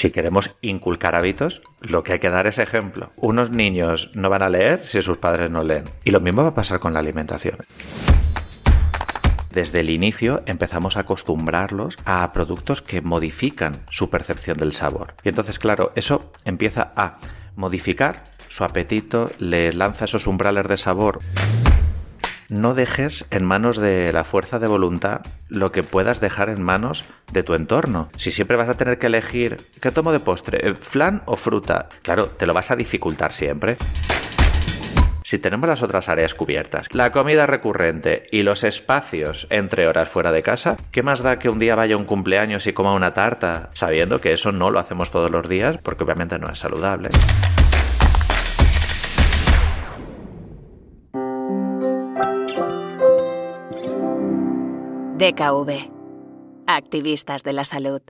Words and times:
Si 0.00 0.10
queremos 0.10 0.56
inculcar 0.62 1.14
hábitos, 1.14 1.60
lo 1.82 2.02
que 2.04 2.14
hay 2.14 2.20
que 2.20 2.30
dar 2.30 2.46
es 2.46 2.58
ejemplo. 2.58 3.10
Unos 3.16 3.50
niños 3.50 4.08
no 4.14 4.30
van 4.30 4.40
a 4.40 4.48
leer 4.48 4.80
si 4.86 5.02
sus 5.02 5.18
padres 5.18 5.50
no 5.50 5.62
leen. 5.62 5.84
Y 6.04 6.10
lo 6.10 6.20
mismo 6.20 6.40
va 6.40 6.48
a 6.48 6.54
pasar 6.54 6.80
con 6.80 6.94
la 6.94 7.00
alimentación 7.00 7.58
desde 9.52 9.80
el 9.80 9.90
inicio 9.90 10.42
empezamos 10.46 10.96
a 10.96 11.00
acostumbrarlos 11.00 11.98
a 12.06 12.32
productos 12.32 12.80
que 12.80 13.02
modifican 13.02 13.82
su 13.90 14.08
percepción 14.08 14.56
del 14.56 14.72
sabor. 14.72 15.14
Y 15.24 15.28
entonces, 15.28 15.58
claro, 15.58 15.92
eso 15.96 16.32
empieza 16.44 16.92
a 16.96 17.18
modificar 17.56 18.22
su 18.48 18.62
apetito, 18.62 19.30
le 19.38 19.72
lanza 19.72 20.06
esos 20.06 20.28
umbrales 20.28 20.68
de 20.68 20.76
sabor 20.76 21.18
no 22.50 22.74
dejes 22.74 23.24
en 23.30 23.44
manos 23.44 23.78
de 23.78 24.12
la 24.12 24.24
fuerza 24.24 24.58
de 24.58 24.66
voluntad 24.66 25.22
lo 25.48 25.72
que 25.72 25.82
puedas 25.82 26.20
dejar 26.20 26.50
en 26.50 26.62
manos 26.62 27.04
de 27.32 27.42
tu 27.42 27.54
entorno. 27.54 28.10
Si 28.16 28.32
siempre 28.32 28.56
vas 28.56 28.68
a 28.68 28.76
tener 28.76 28.98
que 28.98 29.06
elegir 29.06 29.58
qué 29.80 29.90
tomo 29.90 30.12
de 30.12 30.20
postre, 30.20 30.74
flan 30.74 31.22
o 31.24 31.36
fruta, 31.36 31.88
claro, 32.02 32.26
te 32.26 32.46
lo 32.46 32.52
vas 32.52 32.70
a 32.70 32.76
dificultar 32.76 33.32
siempre. 33.32 33.76
Si 35.22 35.38
tenemos 35.38 35.68
las 35.68 35.82
otras 35.82 36.08
áreas 36.08 36.34
cubiertas, 36.34 36.88
la 36.90 37.12
comida 37.12 37.46
recurrente 37.46 38.24
y 38.32 38.42
los 38.42 38.64
espacios 38.64 39.46
entre 39.50 39.86
horas 39.86 40.08
fuera 40.08 40.32
de 40.32 40.42
casa, 40.42 40.76
¿qué 40.90 41.04
más 41.04 41.22
da 41.22 41.38
que 41.38 41.48
un 41.48 41.60
día 41.60 41.76
vaya 41.76 41.96
un 41.96 42.04
cumpleaños 42.04 42.66
y 42.66 42.72
coma 42.72 42.94
una 42.94 43.14
tarta, 43.14 43.70
sabiendo 43.74 44.20
que 44.20 44.32
eso 44.32 44.50
no 44.50 44.72
lo 44.72 44.80
hacemos 44.80 45.12
todos 45.12 45.30
los 45.30 45.48
días 45.48 45.78
porque 45.84 46.02
obviamente 46.02 46.40
no 46.40 46.50
es 46.50 46.58
saludable? 46.58 47.10
DKV. 55.20 55.90
Activistas 56.66 57.42
de 57.42 57.52
la 57.52 57.66
salud. 57.66 58.00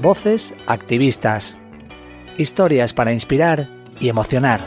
Voces 0.00 0.54
activistas. 0.68 1.58
Historias 2.38 2.94
para 2.94 3.12
inspirar 3.12 3.68
y 3.98 4.08
emocionar. 4.08 4.60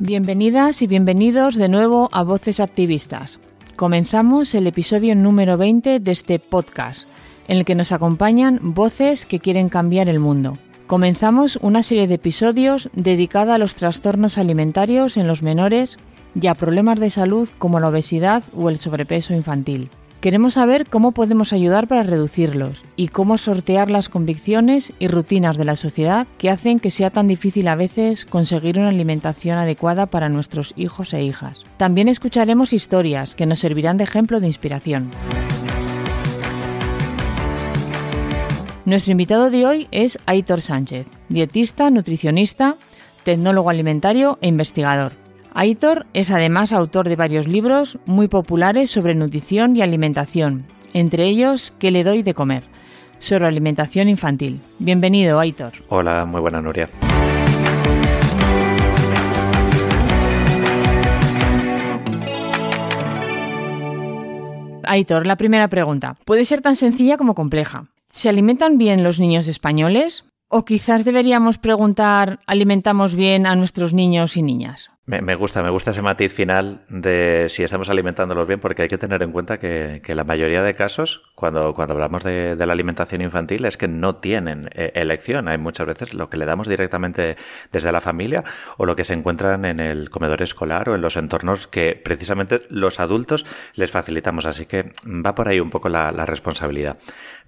Bienvenidas 0.00 0.82
y 0.82 0.88
bienvenidos 0.88 1.54
de 1.54 1.68
nuevo 1.68 2.08
a 2.10 2.24
Voces 2.24 2.58
Activistas. 2.58 3.38
Comenzamos 3.76 4.56
el 4.56 4.66
episodio 4.66 5.14
número 5.14 5.56
20 5.56 6.00
de 6.00 6.10
este 6.10 6.40
podcast 6.40 7.06
en 7.48 7.58
el 7.58 7.64
que 7.64 7.74
nos 7.74 7.92
acompañan 7.92 8.60
voces 8.62 9.26
que 9.26 9.40
quieren 9.40 9.68
cambiar 9.68 10.08
el 10.08 10.20
mundo. 10.20 10.52
Comenzamos 10.86 11.58
una 11.60 11.82
serie 11.82 12.06
de 12.06 12.14
episodios 12.14 12.88
dedicada 12.94 13.56
a 13.56 13.58
los 13.58 13.74
trastornos 13.74 14.38
alimentarios 14.38 15.16
en 15.16 15.26
los 15.26 15.42
menores 15.42 15.98
y 16.40 16.46
a 16.46 16.54
problemas 16.54 17.00
de 17.00 17.10
salud 17.10 17.48
como 17.58 17.80
la 17.80 17.88
obesidad 17.88 18.44
o 18.56 18.70
el 18.70 18.78
sobrepeso 18.78 19.34
infantil. 19.34 19.90
Queremos 20.20 20.54
saber 20.54 20.88
cómo 20.88 21.12
podemos 21.12 21.52
ayudar 21.52 21.86
para 21.86 22.02
reducirlos 22.02 22.82
y 22.96 23.08
cómo 23.08 23.38
sortear 23.38 23.88
las 23.88 24.08
convicciones 24.08 24.92
y 24.98 25.06
rutinas 25.06 25.56
de 25.56 25.64
la 25.64 25.76
sociedad 25.76 26.26
que 26.38 26.50
hacen 26.50 26.80
que 26.80 26.90
sea 26.90 27.10
tan 27.10 27.28
difícil 27.28 27.68
a 27.68 27.76
veces 27.76 28.24
conseguir 28.24 28.80
una 28.80 28.88
alimentación 28.88 29.58
adecuada 29.58 30.06
para 30.06 30.28
nuestros 30.28 30.74
hijos 30.76 31.14
e 31.14 31.22
hijas. 31.22 31.60
También 31.76 32.08
escucharemos 32.08 32.72
historias 32.72 33.36
que 33.36 33.46
nos 33.46 33.60
servirán 33.60 33.96
de 33.96 34.04
ejemplo 34.04 34.40
de 34.40 34.48
inspiración. 34.48 35.10
Nuestro 38.88 39.12
invitado 39.12 39.50
de 39.50 39.66
hoy 39.66 39.86
es 39.90 40.18
Aitor 40.24 40.62
Sánchez, 40.62 41.06
dietista, 41.28 41.90
nutricionista, 41.90 42.76
tecnólogo 43.22 43.68
alimentario 43.68 44.38
e 44.40 44.48
investigador. 44.48 45.12
Aitor 45.52 46.06
es 46.14 46.30
además 46.30 46.72
autor 46.72 47.06
de 47.06 47.16
varios 47.16 47.46
libros 47.46 47.98
muy 48.06 48.28
populares 48.28 48.88
sobre 48.88 49.14
nutrición 49.14 49.76
y 49.76 49.82
alimentación, 49.82 50.64
entre 50.94 51.26
ellos 51.26 51.74
¿Qué 51.78 51.90
le 51.90 52.02
doy 52.02 52.22
de 52.22 52.32
comer? 52.32 52.62
sobre 53.18 53.46
alimentación 53.46 54.08
infantil. 54.08 54.62
Bienvenido, 54.78 55.38
Aitor. 55.38 55.72
Hola, 55.90 56.24
muy 56.24 56.40
buena 56.40 56.62
Nuria. 56.62 56.88
Aitor, 64.84 65.26
la 65.26 65.36
primera 65.36 65.68
pregunta. 65.68 66.16
Puede 66.24 66.46
ser 66.46 66.62
tan 66.62 66.74
sencilla 66.74 67.18
como 67.18 67.34
compleja. 67.34 67.84
¿Se 68.12 68.28
alimentan 68.28 68.78
bien 68.78 69.02
los 69.02 69.20
niños 69.20 69.48
españoles? 69.48 70.24
O 70.48 70.64
quizás 70.64 71.04
deberíamos 71.04 71.58
preguntar, 71.58 72.40
¿alimentamos 72.46 73.14
bien 73.14 73.46
a 73.46 73.54
nuestros 73.54 73.92
niños 73.92 74.36
y 74.36 74.42
niñas? 74.42 74.90
Me, 75.08 75.36
gusta, 75.36 75.62
me 75.62 75.70
gusta 75.70 75.92
ese 75.92 76.02
matiz 76.02 76.34
final 76.34 76.82
de 76.90 77.46
si 77.48 77.62
estamos 77.62 77.88
alimentándolos 77.88 78.46
bien, 78.46 78.60
porque 78.60 78.82
hay 78.82 78.88
que 78.88 78.98
tener 78.98 79.22
en 79.22 79.32
cuenta 79.32 79.58
que, 79.58 80.02
la 80.06 80.22
mayoría 80.22 80.62
de 80.62 80.74
casos, 80.74 81.22
cuando, 81.34 81.74
hablamos 81.74 82.24
de, 82.24 82.54
la 82.56 82.74
alimentación 82.74 83.22
infantil, 83.22 83.64
es 83.64 83.78
que 83.78 83.88
no 83.88 84.16
tienen 84.16 84.68
eh, 84.74 84.92
elección. 84.94 85.48
Hay 85.48 85.56
muchas 85.56 85.86
veces 85.86 86.12
lo 86.12 86.28
que 86.28 86.36
le 86.36 86.44
damos 86.44 86.68
directamente 86.68 87.38
desde 87.72 87.90
la 87.90 88.02
familia 88.02 88.44
o 88.76 88.84
lo 88.84 88.96
que 88.96 89.04
se 89.04 89.14
encuentran 89.14 89.64
en 89.64 89.80
el 89.80 90.10
comedor 90.10 90.42
escolar 90.42 90.90
o 90.90 90.94
en 90.94 91.00
los 91.00 91.16
entornos 91.16 91.66
que 91.66 91.98
precisamente 92.04 92.60
los 92.68 93.00
adultos 93.00 93.46
les 93.76 93.90
facilitamos. 93.90 94.44
Así 94.44 94.66
que 94.66 94.92
va 95.06 95.34
por 95.34 95.48
ahí 95.48 95.58
un 95.58 95.70
poco 95.70 95.88
la, 95.88 96.12
responsabilidad. 96.26 96.98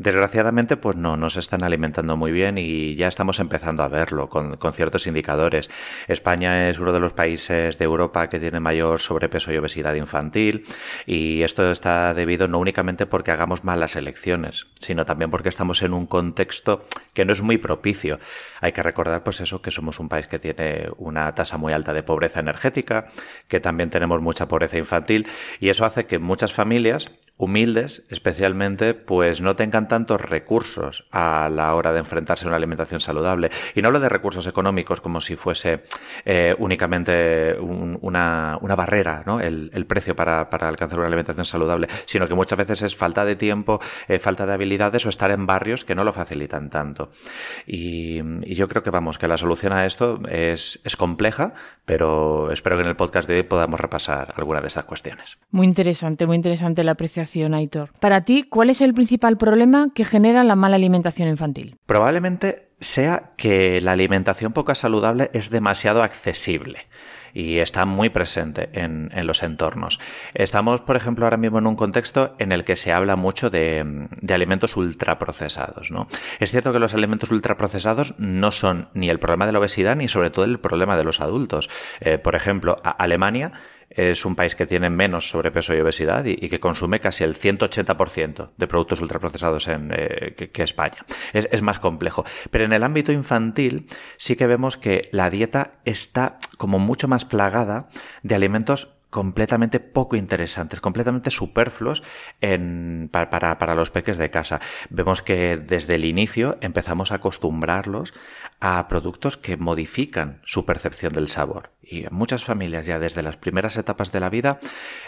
Desgraciadamente, 0.01 0.79
pues 0.79 0.97
no, 0.97 1.19
no 1.19 1.29
se 1.29 1.41
están 1.41 1.63
alimentando 1.63 2.17
muy 2.17 2.33
bien 2.33 2.57
y 2.57 2.95
ya 2.95 3.07
estamos 3.07 3.39
empezando 3.39 3.83
a 3.83 3.89
verlo 3.89 4.31
con, 4.31 4.57
con 4.57 4.73
ciertos 4.73 5.07
indicadores. 5.07 5.69
España 6.09 6.71
es 6.71 6.79
uno 6.79 6.95
de 6.95 7.01
los 7.01 7.13
países 7.13 7.77
de 7.77 7.85
Europa 7.85 8.31
que 8.31 8.41
tienen 8.41 8.63
mayor 8.63 8.99
sobrepeso 9.01 9.53
y 9.53 9.59
obesidad 9.59 9.93
infantil 9.97 10.65
y 11.05 11.43
esto 11.43 11.71
está 11.71 12.15
debido 12.15 12.49
no 12.49 12.59
únicamente 12.61 13.05
porque 13.05 13.31
hagamos 13.31 13.63
malas 13.63 13.95
elecciones, 13.95 14.69
sino 14.79 15.05
también 15.05 15.31
porque 15.31 15.51
estamos 15.51 15.83
en 15.83 15.93
un 15.93 16.07
contexto 16.07 16.87
que 17.13 17.27
no 17.27 17.35
es 17.35 17.43
muy 17.43 17.59
propicio. 17.59 18.21
Hay 18.63 18.73
que 18.73 18.83
recordar 18.83 19.23
pues 19.23 19.43
eso 19.43 19.61
que 19.61 19.71
somos 19.71 20.01
un 20.01 20.09
país 20.09 20.27
que 20.29 20.39
tiene 20.39 20.89
una 20.97 21.35
tasa 21.35 21.59
muy 21.59 21.75
alta 21.75 21.93
de 21.93 22.03
pobreza 22.03 22.41
energética, 22.41 23.09
que 23.49 23.61
también 23.61 23.91
tenemos 23.91 24.23
mucha 24.23 24.49
pobreza 24.49 24.79
infantil 24.79 25.27
y 25.61 25.69
eso 25.69 25.85
hace 25.85 26.07
que 26.07 26.19
muchas 26.19 26.55
familias 26.55 27.11
humildes 27.41 28.05
especialmente 28.11 28.93
pues 28.93 29.41
no 29.41 29.57
tengan 29.57 29.89
tantos 29.89 30.21
recursos 30.21 31.07
a 31.11 31.49
la 31.49 31.75
hora 31.75 31.93
de 31.93 31.99
enfrentarse 31.99 32.45
a 32.45 32.49
una 32.49 32.59
alimentación 32.59 33.01
saludable 33.01 33.51
y 33.75 33.81
no 33.81 33.89
hablo 33.89 33.99
de 33.99 34.11
recursos 34.11 34.47
económicos 34.47 35.01
como 35.01 35.23
si 35.23 35.37
fuese 35.37 35.85
eh, 36.27 36.55
únicamente 36.59 37.57
una, 37.59 38.59
barrera, 38.77 39.23
¿no? 39.25 39.41
el, 39.41 39.87
precio 39.87 40.15
para, 40.15 40.43
alcanzar 40.43 40.99
una 40.99 41.09
alimentación 41.09 41.47
saludable, 41.47 41.89
sino 42.05 42.27
que 42.27 42.35
muchas 42.35 42.59
veces 42.59 42.83
es 42.83 42.95
falta 42.95 43.25
de 43.25 43.37
tiempo, 43.37 43.81
eh, 44.07 44.19
falta 44.19 44.45
de 44.45 44.53
habilidades 44.53 45.07
o 45.07 45.09
estar 45.09 45.31
en 45.31 45.47
barrios 45.47 45.87
que 45.87 45.95
no 45.95 46.05
lo 46.05 46.13
facilitan 46.13 46.69
tanto. 46.69 47.11
Y, 47.67 48.21
yo 48.55 48.69
creo 48.69 48.83
que 48.83 48.91
vamos, 48.91 49.17
que 49.17 49.27
la 49.27 49.39
solución 49.39 49.73
a 49.73 49.87
esto 49.87 50.21
es, 50.29 50.81
es 50.85 50.97
compleja, 50.97 51.55
pero 51.87 52.53
espero 52.53 52.77
que 52.77 52.83
en 52.83 52.89
el 52.89 52.97
podcast 52.97 53.27
de 53.27 53.37
hoy 53.37 53.43
podamos 53.43 53.81
repasar 53.81 54.29
alguna 54.37 54.61
de 54.61 54.67
estas 54.67 54.85
cuestiones. 54.85 55.39
Muy 55.51 55.67
interesante, 55.67 56.27
muy 56.27 56.37
interesante 56.37 56.85
la 56.85 56.93
apreciación, 56.93 57.30
Para 58.01 58.23
ti, 58.23 58.43
¿cuál 58.43 58.71
es 58.71 58.81
el 58.81 58.95
principal 58.95 59.37
problema 59.37 59.89
que 59.95 60.05
genera 60.05 60.45
la 60.45 60.57
mala 60.57 60.77
alimentación 60.77 61.29
infantil? 61.29 61.77
Probablemente 61.87 62.71
sea 62.81 63.33
que 63.37 63.81
la 63.81 63.93
alimentación 63.93 64.53
poco 64.53 64.75
saludable 64.75 65.31
es 65.33 65.51
demasiado 65.51 66.03
accesible 66.03 66.87
y 67.33 67.59
está 67.59 67.85
muy 67.85 68.09
presente 68.09 68.71
en, 68.73 69.11
los 69.25 69.43
entornos. 69.43 70.01
Estamos, 70.35 70.81
por 70.81 70.97
ejemplo, 70.97 71.27
ahora 71.27 71.37
mismo 71.37 71.59
en 71.59 71.67
un 71.67 71.77
contexto 71.77 72.35
en 72.39 72.53
el 72.53 72.65
que 72.65 72.77
se 72.77 72.93
habla 72.93 73.17
mucho 73.17 73.51
de, 73.51 74.09
alimentos 74.29 74.77
ultraprocesados. 74.77 75.91
¿no? 75.91 76.09
Es 76.39 76.51
cierto 76.51 76.73
que 76.73 76.79
los 76.79 76.95
alimentos 76.95 77.31
ultraprocesados 77.31 78.15
no 78.19 78.51
son 78.51 78.89
ni 78.95 79.11
el 79.11 79.19
problema 79.19 79.47
de 79.47 79.53
la 79.53 79.59
obesidad 79.59 79.97
ni 79.97 80.09
sobre 80.09 80.31
todo 80.31 80.45
el 80.45 80.59
problema 80.59 80.97
de 80.97 81.05
los 81.05 81.21
adultos. 81.21 81.69
Eh, 82.01 82.19
por 82.19 82.35
ejemplo, 82.35 82.77
Alemania 82.83 83.53
es 83.91 84.25
un 84.25 84.37
país 84.37 84.55
que 84.55 84.67
tiene 84.67 84.89
menos 84.89 85.29
sobrepeso 85.29 85.75
y 85.75 85.81
obesidad 85.81 86.25
y, 86.25 86.49
que 86.49 86.61
consume 86.61 87.01
casi 87.01 87.25
el 87.25 87.37
180% 87.37 88.51
de 88.57 88.67
productos 88.67 89.01
ultraprocesados 89.01 89.69
en, 89.69 89.93
eh, 89.93 90.51
que, 90.53 90.63
España. 90.63 91.05
Es, 91.33 91.49
es, 91.51 91.63
más 91.63 91.79
complejo. 91.81 92.25
Pero 92.51 92.65
en 92.65 92.73
el 92.73 92.85
ámbito 92.85 93.13
infantil 93.13 93.87
sí 94.17 94.37
que 94.37 94.47
vemos 94.47 94.77
que 94.77 95.09
la 95.13 95.29
dieta 95.31 95.73
está 95.85 96.39
como 96.57 96.79
mucho 96.79 97.09
más 97.09 97.25
plagada 97.25 97.89
de 98.23 98.35
alimentos 98.35 98.89
completamente 99.11 99.81
poco 99.81 100.17
interesantes, 100.17 100.81
completamente 100.81 101.31
superfluos 101.31 102.03
en, 102.41 103.09
para, 103.13 103.59
para, 103.59 103.75
los 103.75 103.91
peques 103.91 104.19
de 104.19 104.31
casa. 104.31 104.61
Vemos 104.89 105.21
que 105.23 105.57
desde 105.57 105.97
el 105.97 106.05
inicio 106.05 106.57
empezamos 106.61 107.13
a 107.13 107.17
acostumbrarlos 107.17 108.15
a 108.61 108.87
productos 108.89 109.37
que 109.37 109.57
modifican 109.57 110.41
su 110.45 110.65
percepción 110.65 111.13
del 111.13 111.29
sabor. 111.29 111.71
Y 111.83 112.07
muchas 112.11 112.45
familias 112.45 112.87
ya 112.87 113.01
desde 113.01 113.23
las 113.23 113.37
primeras 113.37 113.77
etapas 113.77 114.13
de 114.13 114.21
la 114.21 114.31
vida 114.31 114.61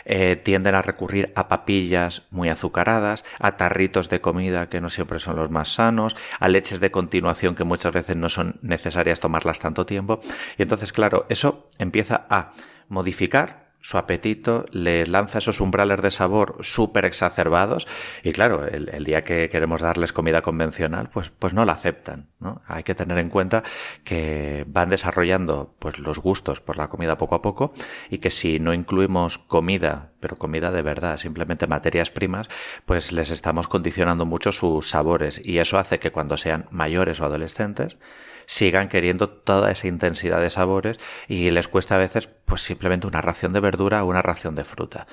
eh, 0.04 0.36
tienden 0.36 0.74
a 0.74 0.82
recurrir 0.82 1.32
a 1.36 1.46
papillas 1.46 2.22
muy 2.30 2.48
azucaradas, 2.48 3.24
a 3.38 3.56
tarritos 3.56 4.08
de 4.08 4.20
comida 4.20 4.68
que 4.68 4.80
no 4.80 4.90
siempre 4.90 5.20
son 5.20 5.36
los 5.36 5.50
más 5.50 5.74
sanos, 5.74 6.16
a 6.40 6.48
leches 6.48 6.80
de 6.80 6.90
continuación 6.90 7.54
que 7.54 7.64
muchas 7.64 7.92
veces 7.92 8.16
no 8.16 8.28
son 8.28 8.58
necesarias 8.62 9.20
tomarlas 9.20 9.60
tanto 9.60 9.86
tiempo. 9.86 10.20
Y 10.58 10.62
entonces, 10.62 10.92
claro, 10.92 11.26
eso 11.28 11.68
empieza 11.78 12.26
a 12.30 12.54
modificar 12.88 13.71
su 13.82 13.98
apetito, 13.98 14.64
le 14.70 15.06
lanza 15.06 15.38
esos 15.38 15.60
umbrales 15.60 16.00
de 16.00 16.10
sabor 16.10 16.56
súper 16.60 17.04
exacerbados 17.04 17.86
y 18.22 18.32
claro, 18.32 18.66
el, 18.66 19.04
día 19.04 19.24
que 19.24 19.50
queremos 19.50 19.80
darles 19.80 20.12
comida 20.12 20.40
convencional, 20.40 21.10
pues, 21.10 21.30
pues 21.36 21.52
no 21.52 21.64
la 21.64 21.72
aceptan, 21.72 22.28
¿no? 22.38 22.62
Hay 22.66 22.84
que 22.84 22.94
tener 22.94 23.18
en 23.18 23.28
cuenta 23.28 23.64
que 24.04 24.64
van 24.68 24.88
desarrollando 24.88 25.74
pues 25.80 25.98
los 25.98 26.20
gustos 26.20 26.60
por 26.60 26.76
la 26.76 26.88
comida 26.88 27.18
poco 27.18 27.34
a 27.34 27.42
poco 27.42 27.74
y 28.08 28.18
que 28.18 28.30
si 28.30 28.60
no 28.60 28.72
incluimos 28.72 29.38
comida, 29.38 30.12
pero 30.20 30.36
comida 30.36 30.70
de 30.70 30.82
verdad, 30.82 31.18
simplemente 31.18 31.66
materias 31.66 32.10
primas, 32.10 32.48
pues 32.86 33.10
les 33.10 33.30
estamos 33.30 33.66
condicionando 33.66 34.24
mucho 34.24 34.52
sus 34.52 34.88
sabores 34.88 35.40
y 35.44 35.58
eso 35.58 35.76
hace 35.78 35.98
que 35.98 36.12
cuando 36.12 36.36
sean 36.36 36.68
mayores 36.70 37.20
o 37.20 37.24
adolescentes, 37.24 37.98
sigan 38.52 38.88
queriendo 38.88 39.30
toda 39.30 39.70
esa 39.70 39.88
intensidad 39.88 40.40
de 40.40 40.50
sabores 40.50 41.00
y 41.26 41.50
les 41.50 41.68
cuesta 41.68 41.94
a 41.94 41.98
veces 41.98 42.28
pues 42.44 42.60
simplemente 42.60 43.06
una 43.06 43.22
ración 43.22 43.54
de 43.54 43.60
verdura 43.60 44.04
o 44.04 44.08
una 44.08 44.20
ración 44.20 44.54
de 44.54 44.64
fruta. 44.64 45.06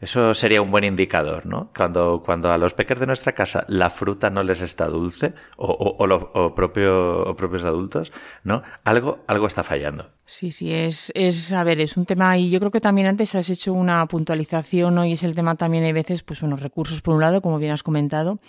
Eso 0.00 0.34
sería 0.34 0.60
un 0.60 0.72
buen 0.72 0.82
indicador, 0.82 1.46
¿no? 1.46 1.70
Cuando, 1.76 2.24
cuando 2.26 2.50
a 2.50 2.58
los 2.58 2.74
peques 2.74 2.98
de 2.98 3.06
nuestra 3.06 3.34
casa 3.34 3.64
la 3.68 3.88
fruta 3.88 4.30
no 4.30 4.42
les 4.42 4.60
está 4.60 4.88
dulce, 4.88 5.32
o, 5.56 5.68
o, 5.68 6.54
propio, 6.56 7.36
propios 7.36 7.62
adultos, 7.62 8.10
¿no? 8.42 8.64
Algo, 8.82 9.20
algo 9.28 9.46
está 9.46 9.62
fallando. 9.62 10.10
Sí, 10.26 10.50
sí, 10.50 10.72
es, 10.72 11.12
es, 11.14 11.52
a 11.52 11.62
ver, 11.62 11.80
es 11.80 11.96
un 11.96 12.04
tema, 12.04 12.36
y 12.36 12.50
yo 12.50 12.58
creo 12.58 12.72
que 12.72 12.80
también 12.80 13.06
antes 13.06 13.36
has 13.36 13.48
hecho 13.48 13.72
una 13.72 14.04
puntualización, 14.06 14.96
¿no? 14.96 15.04
Y 15.04 15.12
es 15.12 15.22
el 15.22 15.36
tema 15.36 15.54
también, 15.54 15.84
hay 15.84 15.92
veces, 15.92 16.24
pues 16.24 16.42
unos 16.42 16.60
recursos 16.60 17.00
por 17.00 17.14
un 17.14 17.20
lado, 17.20 17.40
como 17.40 17.58
bien 17.58 17.70
has 17.70 17.84
comentado, 17.84 18.40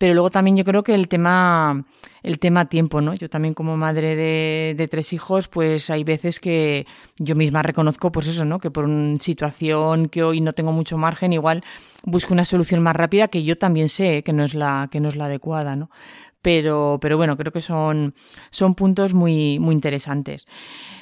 pero 0.00 0.14
luego 0.14 0.30
también 0.30 0.56
yo 0.56 0.64
creo 0.64 0.82
que 0.82 0.94
el 0.94 1.08
tema, 1.08 1.84
el 2.22 2.38
tema 2.38 2.70
tiempo, 2.70 3.02
¿no? 3.02 3.12
Yo 3.12 3.28
también 3.28 3.52
como 3.52 3.76
madre 3.76 4.16
de, 4.16 4.88
tres 4.90 5.12
hijos, 5.12 5.48
pues 5.48 5.90
hay 5.90 6.04
veces 6.04 6.40
que 6.40 6.86
yo 7.18 7.34
misma 7.34 7.60
reconozco, 7.62 8.10
pues 8.10 8.26
eso, 8.26 8.46
¿no? 8.46 8.60
Que 8.60 8.70
por 8.70 8.86
una 8.86 9.18
situación 9.18 10.08
que 10.08 10.22
hoy 10.22 10.40
no 10.40 10.54
tengo 10.54 10.72
mucho 10.72 10.96
margen, 10.96 11.34
igual 11.34 11.62
busco 12.02 12.32
una 12.32 12.46
solución 12.46 12.82
más 12.82 12.96
rápida 12.96 13.28
que 13.28 13.44
yo 13.44 13.58
también 13.58 13.90
sé 13.90 14.22
que 14.22 14.32
no 14.32 14.42
es 14.42 14.54
la, 14.54 14.88
que 14.90 15.00
no 15.00 15.10
es 15.10 15.16
la 15.16 15.26
adecuada, 15.26 15.76
¿no? 15.76 15.90
Pero, 16.42 16.98
pero 17.00 17.16
bueno, 17.16 17.36
creo 17.36 17.52
que 17.52 17.60
son, 17.60 18.14
son 18.50 18.74
puntos 18.74 19.12
muy, 19.12 19.58
muy 19.58 19.74
interesantes. 19.74 20.46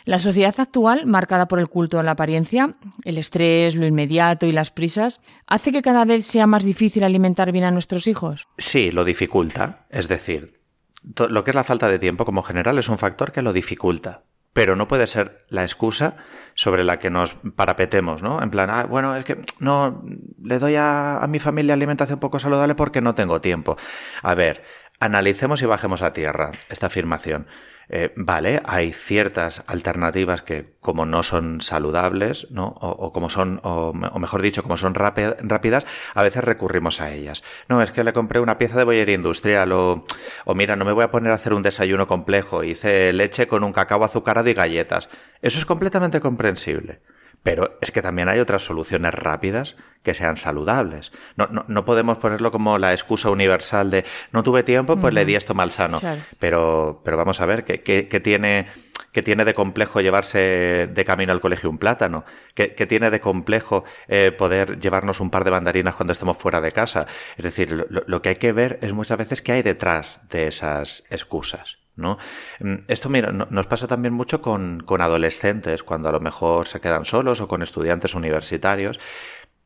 La 0.05 0.19
sociedad 0.19 0.55
actual, 0.58 1.06
marcada 1.06 1.46
por 1.46 1.61
el 1.61 1.69
culto 1.69 1.99
a 1.99 2.02
la 2.02 2.12
apariencia, 2.12 2.76
el 3.05 3.19
estrés, 3.19 3.76
lo 3.76 3.87
inmediato 3.87 4.46
y 4.46 4.52
las 4.52 4.70
prisas, 4.70 5.20
¿hace 5.46 5.70
que 5.70 5.82
cada 5.82 6.05
vez 6.05 6.26
sea 6.26 6.46
más 6.46 6.64
difícil 6.64 7.05
alimentar 7.05 7.52
bien 7.52 7.64
a 7.64 7.70
nuestros 7.70 8.06
hijos? 8.06 8.49
Sí, 8.58 8.90
lo 8.90 9.05
dificulta. 9.05 9.87
Es 9.90 10.08
decir, 10.08 10.61
lo 11.02 11.44
que 11.44 11.50
es 11.50 11.55
la 11.55 11.64
falta 11.64 11.88
de 11.88 11.99
tiempo 11.99 12.25
como 12.25 12.43
general 12.43 12.79
es 12.79 12.88
un 12.88 12.99
factor 12.99 13.32
que 13.32 13.43
lo 13.43 13.52
dificulta. 13.52 14.25
Pero 14.55 14.75
no 14.75 14.88
puede 14.88 15.06
ser 15.06 15.44
la 15.50 15.62
excusa 15.62 16.17
sobre 16.55 16.82
la 16.82 16.99
que 16.99 17.11
nos 17.11 17.35
parapetemos, 17.55 18.23
¿no? 18.23 18.43
En 18.43 18.50
plan, 18.50 18.70
ah, 18.70 18.87
bueno, 18.87 19.14
es 19.14 19.25
que 19.25 19.44
no 19.61 20.02
le 20.43 20.58
doy 20.58 20.75
a, 20.75 21.19
a 21.19 21.26
mi 21.29 21.38
familia 21.38 21.75
alimentación 21.75 22.19
poco 22.19 22.40
saludable 22.40 22.75
porque 22.75 23.00
no 23.00 23.14
tengo 23.14 23.40
tiempo. 23.40 23.76
A 24.23 24.35
ver, 24.35 24.64
analicemos 25.00 25.62
y 25.62 25.67
bajemos 25.67 26.03
a 26.03 26.12
tierra 26.12 26.53
esta 26.69 26.87
afirmación. 26.87 27.47
Eh, 27.91 28.12
vale, 28.17 28.61
hay 28.65 28.93
ciertas 28.93 29.62
alternativas 29.67 30.43
que 30.43 30.75
como 30.81 31.06
no 31.06 31.23
son 31.23 31.62
saludables, 31.62 32.47
¿no? 32.50 32.67
O, 32.81 33.12
como 33.15 33.31
son, 33.31 33.61
o, 33.62 33.95
mejor 33.95 34.43
dicho, 34.43 34.62
como 34.62 34.77
son 34.77 34.95
rápidas, 34.95 35.87
a 36.15 36.23
veces 36.23 36.45
recurrimos 36.45 37.00
a 37.00 37.11
ellas. 37.12 37.43
No, 37.69 37.81
es 37.81 37.91
que 37.91 38.05
le 38.05 38.12
compré 38.12 38.41
una 38.41 38.59
pieza 38.59 38.77
de 38.77 38.85
bollería 38.85 39.15
industrial 39.15 39.73
o, 39.73 40.05
o 40.45 40.55
mira, 40.55 40.77
no 40.77 40.85
me 40.85 40.93
voy 40.93 41.05
a 41.05 41.11
poner 41.11 41.33
a 41.33 41.37
hacer 41.37 41.55
un 41.55 41.62
desayuno 41.62 42.06
complejo, 42.06 42.62
hice 42.62 43.12
leche 43.15 43.47
con 43.47 43.65
un 43.65 43.73
cacao 43.73 44.05
azucarado 44.05 44.50
y 44.50 44.55
galletas. 44.55 45.09
Eso 45.41 45.59
es 45.59 45.65
completamente 45.65 46.21
comprensible. 46.21 47.00
Pero 47.43 47.79
es 47.81 47.90
que 47.90 48.02
también 48.02 48.29
hay 48.29 48.40
otras 48.40 48.62
soluciones 48.62 49.14
rápidas 49.14 49.76
que 50.02 50.14
sean 50.14 50.37
saludables. 50.37 51.12
No, 51.37 51.46
no, 51.49 51.64
no 51.69 51.85
podemos 51.85 52.19
ponerlo 52.19 52.50
como 52.50 52.79
la 52.79 52.93
excusa 52.93 53.31
universal 53.31 53.90
de 53.90 54.05
no 54.32 54.43
tuve 54.43 54.62
tiempo, 54.62 54.96
pues 54.96 55.14
le 55.14 55.25
di 55.25 55.35
esto 55.35 55.55
mal 55.55 55.70
sano. 55.70 56.00
Pero, 56.38 57.00
pero 57.05 57.17
vamos 57.17 57.40
a 57.40 57.46
ver, 57.46 57.64
¿qué, 57.64 57.82
qué, 57.82 58.20
tiene, 58.20 58.69
qué 59.12 59.23
tiene 59.23 59.44
de 59.44 59.55
complejo 59.55 60.00
llevarse 60.00 60.88
de 60.93 61.05
camino 61.05 61.32
al 61.32 61.40
colegio 61.40 61.70
un 61.70 61.79
plátano? 61.79 62.25
¿Qué, 62.55 62.75
qué 62.75 62.87
tiene 62.87 63.11
de 63.11 63.20
complejo 63.20 63.85
eh, 64.08 64.32
poder 64.32 64.79
llevarnos 64.81 65.20
un 65.20 65.31
par 65.31 65.44
de 65.44 65.50
mandarinas 65.50 65.94
cuando 65.94 66.12
estemos 66.12 66.37
fuera 66.38 66.61
de 66.61 66.73
casa? 66.73 67.06
Es 67.37 67.44
decir, 67.44 67.73
lo, 67.73 68.02
lo 68.06 68.23
que 68.23 68.31
hay 68.31 68.37
que 68.37 68.52
ver 68.52 68.79
es 68.82 68.93
muchas 68.93 69.19
veces 69.19 69.43
qué 69.43 69.52
hay 69.52 69.62
detrás 69.62 70.29
de 70.29 70.46
esas 70.46 71.05
excusas. 71.11 71.79
¿No? 71.99 72.19
Mm, 72.61 72.77
esto, 72.89 73.09
mira, 73.09 73.33
nos 73.33 73.67
pasa 73.67 73.87
también 73.87 74.15
mucho 74.15 74.41
con, 74.41 74.81
con 74.81 75.03
adolescentes, 75.03 75.83
cuando 75.83 76.09
a 76.09 76.12
lo 76.12 76.21
mejor 76.21 76.67
se 76.67 76.81
quedan 76.81 77.05
solos 77.05 77.41
o 77.41 77.49
con 77.49 77.62
estudiantes 77.62 78.15
universitarios, 78.15 78.99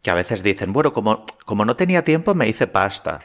que 0.02 0.11
a 0.11 0.14
veces 0.14 0.43
dicen, 0.43 0.73
bueno, 0.73 0.93
como, 0.93 1.25
como 1.44 1.64
no 1.64 1.76
tenía 1.76 2.02
tiempo 2.02 2.34
me 2.34 2.49
hice 2.49 2.67
pasta. 2.67 3.20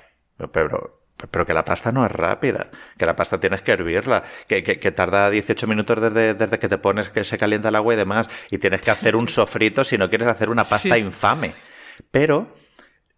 Pero, 0.51 1.01
pero 1.31 1.45
que 1.48 1.54
la 1.54 1.65
pasta 1.65 1.92
no 1.92 2.06
es 2.06 2.12
rápida, 2.12 2.68
que 2.98 3.06
la 3.07 3.15
pasta 3.15 3.39
tienes 3.39 3.63
que 3.63 3.71
hervirla, 3.71 4.24
que, 4.48 4.62
que, 4.62 4.80
que, 4.80 4.92
tarda 4.92 5.31
18 5.31 5.65
minutos 5.65 6.00
desde, 6.00 6.36
desde 6.36 6.59
que 6.59 6.69
te 6.69 6.77
pones 6.77 7.09
que 7.09 7.24
se 7.24 7.39
calienta 7.39 7.69
el 7.69 7.75
agua 7.75 7.95
y 7.95 7.98
demás, 7.98 8.30
y 8.51 8.59
tienes 8.59 8.81
que 8.81 8.92
hacer 8.92 9.15
un 9.15 9.27
sofrito 9.27 9.83
si 9.83 9.98
no 9.98 10.09
quieres 10.09 10.27
hacer 10.27 10.50
una 10.50 10.63
pasta 10.63 10.98
infame. 11.00 11.56
Pero 12.12 12.54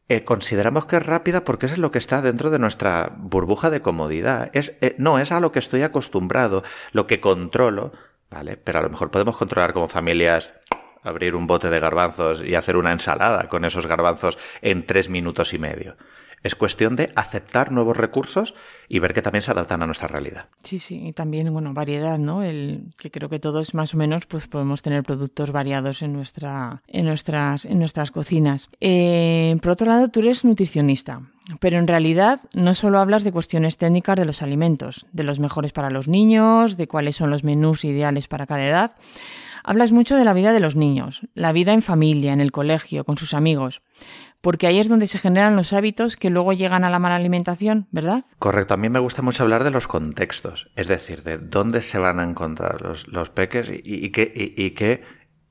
eh, 0.10 0.24
consideramos 0.24 0.86
que 0.86 0.98
es 0.98 1.06
rápida 1.06 1.46
porque 1.46 1.68
eso 1.68 1.76
es 1.76 1.80
lo 1.80 1.92
que 1.92 2.00
está 2.00 2.22
dentro 2.22 2.50
de 2.50 2.58
nuestra 2.58 3.14
burbuja 3.16 3.70
de 3.70 3.82
comodidad. 3.82 4.50
Es, 4.54 4.76
eh, 4.82 4.96
no, 4.98 5.20
es 5.20 5.32
a 5.32 5.40
lo 5.40 5.52
que 5.52 5.60
estoy 5.60 5.84
acostumbrado, 5.84 6.64
lo 6.92 7.06
que 7.06 7.22
controlo, 7.22 7.94
¿vale? 8.32 8.58
Pero 8.58 8.80
a 8.80 8.82
lo 8.82 8.90
mejor 8.90 9.12
podemos 9.12 9.38
controlar 9.38 9.72
como 9.72 9.88
familias 9.88 10.56
abrir 11.04 11.36
un 11.36 11.48
bote 11.48 11.70
de 11.70 11.80
garbanzos 11.80 12.42
y 12.44 12.56
hacer 12.56 12.76
una 12.76 12.92
ensalada 12.92 13.48
con 13.48 13.66
esos 13.66 13.86
garbanzos 13.88 14.38
en 14.62 14.86
tres 14.86 15.10
minutos 15.10 15.54
y 15.54 15.60
medio. 15.60 15.96
Es 16.44 16.56
cuestión 16.56 16.96
de 16.96 17.12
aceptar 17.16 17.72
nuevos 17.72 17.98
recursos 17.98 18.54
y 18.88 19.00
ver 19.00 19.14
que 19.14 19.22
también 19.22 19.42
se 19.42 19.52
adaptan 19.52 19.82
a 19.82 19.86
nuestra 19.86 20.08
realidad. 20.08 20.46
Sí, 20.64 20.80
sí, 20.80 21.08
y 21.08 21.14
también, 21.14 21.52
bueno, 21.54 21.74
variedad, 21.74 22.18
¿no? 22.18 22.44
El, 22.44 22.94
que 22.98 23.12
creo 23.12 23.30
que 23.30 23.40
todos 23.40 23.74
más 23.74 23.94
o 23.94 23.98
menos 23.98 24.26
pues 24.26 24.48
podemos 24.48 24.82
tener 24.82 25.04
productos 25.04 25.52
variados 25.52 26.02
en, 26.02 26.14
nuestra, 26.14 26.82
en, 26.88 27.06
nuestras, 27.06 27.66
en 27.66 27.80
nuestras 27.80 28.12
cocinas. 28.12 28.70
Eh, 28.80 29.58
por 29.62 29.72
otro 29.72 29.88
lado, 29.88 30.08
tú 30.10 30.22
eres 30.22 30.44
nutricionista, 30.46 31.22
pero 31.60 31.78
en 31.78 31.88
realidad 31.88 32.40
no 32.54 32.74
solo 32.74 33.00
hablas 33.00 33.24
de 33.24 33.32
cuestiones 33.32 33.78
técnicas 33.78 34.18
de 34.18 34.26
los 34.26 34.42
alimentos, 34.42 35.08
de 35.12 35.24
los 35.24 35.40
mejores 35.40 35.72
para 35.72 35.90
los 35.90 36.08
niños, 36.08 36.78
de 36.78 36.88
cuáles 36.88 37.16
son 37.16 37.30
los 37.30 37.44
menús 37.44 37.86
ideales 37.86 38.28
para 38.28 38.48
cada 38.48 38.66
edad. 38.66 38.96
Hablas 39.70 39.92
mucho 39.92 40.16
de 40.16 40.26
la 40.26 40.34
vida 40.34 40.52
de 40.52 40.60
los 40.60 40.76
niños, 40.76 41.28
la 41.36 41.52
vida 41.52 41.74
en 41.74 41.84
familia, 41.84 42.34
en 42.34 42.42
el 42.42 42.52
colegio, 42.52 43.04
con 43.04 43.18
sus 43.18 43.36
amigos 43.36 43.84
porque 44.42 44.66
ahí 44.66 44.80
es 44.80 44.90
donde 44.90 45.06
se 45.06 45.20
generan 45.20 45.56
los 45.56 45.74
hábitos 45.74 46.16
que 46.16 46.32
luego 46.32 46.54
llegan 46.54 46.84
a 46.84 46.90
la 46.90 46.98
mala 46.98 47.18
alimentación, 47.18 47.88
¿verdad? 47.92 48.24
Correcto, 48.40 48.74
a 48.74 48.78
mí 48.78 48.90
me 48.90 48.98
gusta 49.00 49.22
mucho 49.22 49.44
hablar 49.44 49.64
de 49.64 49.70
los 49.70 49.86
contextos, 49.86 50.72
es 50.76 50.88
decir, 50.88 51.22
de 51.22 51.38
dónde 51.38 51.82
se 51.82 52.00
van 52.00 52.20
a 52.20 52.24
encontrar 52.24 52.82
los, 52.82 53.30
peques 53.30 53.70
y, 53.70 54.10
qué, 54.12 54.32
y, 54.34 54.72
qué, 54.72 55.04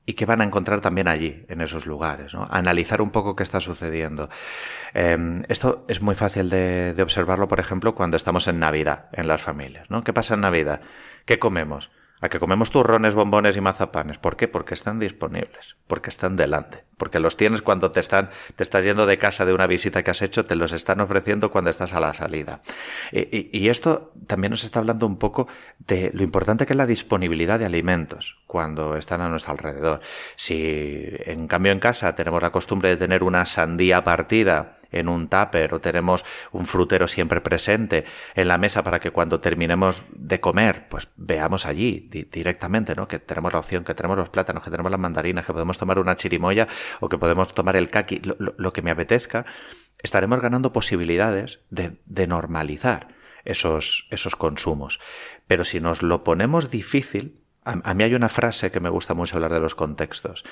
y 0.05 0.25
van 0.25 0.41
a 0.41 0.43
encontrar 0.43 0.81
también 0.81 1.07
allí, 1.07 1.45
en 1.47 1.61
esos 1.61 1.85
lugares, 1.85 2.33
¿no? 2.33 2.47
Analizar 2.49 3.01
un 3.01 3.11
poco 3.11 3.35
qué 3.35 3.43
está 3.43 3.59
sucediendo. 3.59 4.27
Eh, 4.95 5.43
esto 5.49 5.85
es 5.87 6.01
muy 6.01 6.15
fácil 6.15 6.49
de, 6.49 6.93
de 6.95 7.03
observarlo, 7.03 7.47
por 7.47 7.59
ejemplo, 7.59 7.93
cuando 7.93 8.17
estamos 8.17 8.47
en 8.47 8.59
Navidad, 8.59 9.09
en 9.13 9.27
las 9.27 9.41
familias, 9.41 9.89
¿no? 9.89 10.03
¿Qué 10.03 10.11
pasa 10.11 10.33
en 10.33 10.41
Navidad? 10.41 10.81
¿Qué 11.25 11.37
comemos? 11.37 11.91
A 12.21 12.29
que 12.29 12.39
comemos 12.39 12.71
turrones, 12.71 13.13
bombones 13.13 13.55
y 13.55 13.61
mazapanes. 13.61 14.17
¿Por 14.17 14.35
qué? 14.35 14.47
Porque 14.47 14.73
están 14.73 14.99
disponibles, 14.99 15.77
porque 15.87 16.09
están 16.09 16.35
delante, 16.35 16.83
porque 16.97 17.19
los 17.19 17.37
tienes 17.37 17.61
cuando 17.61 17.91
te 17.91 17.99
están, 17.99 18.29
te 18.55 18.63
estás 18.63 18.83
yendo 18.83 19.05
de 19.05 19.17
casa 19.17 19.45
de 19.45 19.53
una 19.53 19.67
visita 19.67 20.03
que 20.03 20.11
has 20.11 20.21
hecho, 20.21 20.45
te 20.45 20.55
los 20.55 20.71
están 20.71 20.99
ofreciendo 20.99 21.51
cuando 21.51 21.69
estás 21.69 21.93
a 21.93 21.99
la 21.99 22.13
salida. 22.13 22.61
Y, 23.11 23.57
y, 23.57 23.69
esto 23.69 24.11
también 24.27 24.51
nos 24.51 24.63
está 24.63 24.79
hablando 24.79 25.05
un 25.05 25.17
poco 25.17 25.47
de 25.79 26.11
lo 26.13 26.23
importante 26.23 26.65
que 26.65 26.73
es 26.73 26.77
la 26.77 26.85
disponibilidad 26.85 27.59
de 27.59 27.65
alimentos 27.65 28.37
cuando 28.47 28.97
están 28.97 29.21
a 29.21 29.29
nuestro 29.29 29.51
alrededor. 29.51 30.01
Si 30.35 31.05
en 31.25 31.47
cambio 31.47 31.71
en 31.71 31.79
casa 31.79 32.15
tenemos 32.15 32.41
la 32.41 32.51
costumbre 32.51 32.89
de 32.89 32.97
tener 32.97 33.23
una 33.23 33.45
sandía 33.45 34.03
partida 34.03 34.78
en 34.91 35.07
un 35.07 35.27
tupper 35.27 35.73
o 35.73 35.79
tenemos 35.79 36.25
un 36.51 36.65
frutero 36.65 37.07
siempre 37.07 37.41
presente 37.41 38.05
en 38.35 38.47
la 38.47 38.57
mesa 38.57 38.83
para 38.83 38.99
que 38.99 39.11
cuando 39.11 39.39
terminemos 39.39 40.03
de 40.11 40.39
comer, 40.39 40.87
pues 40.89 41.09
veamos 41.15 41.65
allí 41.65 42.09
directamente, 42.31 42.95
¿no? 42.95 43.07
Que 43.07 43.19
tenemos 43.19 43.53
la 43.53 43.59
opción, 43.59 43.83
que 43.83 43.93
tenemos 43.93 44.17
los 44.17 44.29
plátanos, 44.29 44.63
que 44.63 44.71
tenemos 44.71 44.91
las 44.91 44.99
mandarinas, 44.99 45.45
que 45.45 45.53
podemos 45.53 45.77
tomar 45.77 45.99
una 45.99 46.15
chirimoya 46.15 46.67
o 46.99 47.09
que 47.09 47.17
podemos 47.17 47.53
tomar 47.53 47.75
el 47.75 47.89
kaki, 47.89 48.21
lo, 48.37 48.73
que 48.73 48.81
me 48.81 48.91
apetezca, 48.91 49.45
estaremos 50.01 50.41
ganando 50.41 50.73
posibilidades 50.73 51.61
de, 51.69 52.27
normalizar 52.27 53.09
esos, 53.45 54.07
esos 54.11 54.35
consumos. 54.35 54.99
Pero 55.47 55.63
si 55.63 55.79
nos 55.79 56.03
lo 56.03 56.23
ponemos 56.23 56.69
difícil, 56.69 57.39
a, 57.63 57.93
mí 57.93 58.03
hay 58.03 58.15
una 58.15 58.29
frase 58.29 58.71
que 58.71 58.79
me 58.79 58.89
gusta 58.89 59.13
mucho 59.13 59.35
hablar 59.35 59.53
de 59.53 59.59
los 59.59 59.75
contextos, 59.75 60.43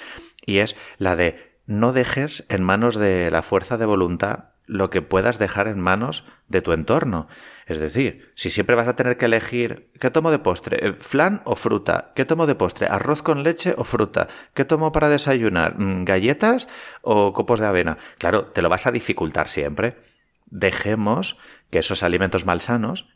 y 0.45 0.57
es 0.59 0.75
la 0.97 1.15
de 1.15 1.46
no 1.67 1.93
dejes 1.93 2.45
en 2.49 2.63
manos 2.63 2.95
de 2.95 3.29
la 3.29 3.43
fuerza 3.43 3.77
de 3.77 3.85
voluntad 3.85 4.45
lo 4.67 4.89
que 4.89 5.01
puedas 5.01 5.39
dejar 5.39 5.67
en 5.67 5.79
manos 5.79 6.25
de 6.47 6.61
tu 6.61 6.73
entorno. 6.73 7.27
Es 7.65 7.79
decir, 7.79 8.31
si 8.35 8.49
siempre 8.49 8.75
vas 8.75 8.87
a 8.87 8.95
tener 8.95 9.17
que 9.17 9.25
elegir 9.25 9.91
qué 9.99 10.11
tomo 10.11 10.29
de 10.29 10.39
postre, 10.39 10.85
eh, 10.85 10.93
flan 10.99 11.41
o 11.45 11.55
fruta, 11.55 12.11
qué 12.15 12.25
tomo 12.25 12.47
de 12.47 12.55
postre, 12.55 12.87
arroz 12.87 13.21
con 13.21 13.43
leche 13.43 13.73
o 13.77 13.85
fruta, 13.85 14.27
qué 14.53 14.65
tomo 14.65 14.91
para 14.91 15.09
desayunar, 15.09 15.79
mm, 15.79 16.03
galletas 16.03 16.67
o 17.01 17.33
copos 17.33 17.59
de 17.59 17.65
avena, 17.65 17.97
claro, 18.17 18.45
te 18.47 18.61
lo 18.61 18.69
vas 18.69 18.87
a 18.87 18.91
dificultar 18.91 19.47
siempre. 19.47 19.97
Dejemos 20.45 21.37
que 21.69 21.79
esos 21.79 22.03
alimentos 22.03 22.45
malsanos 22.45 23.07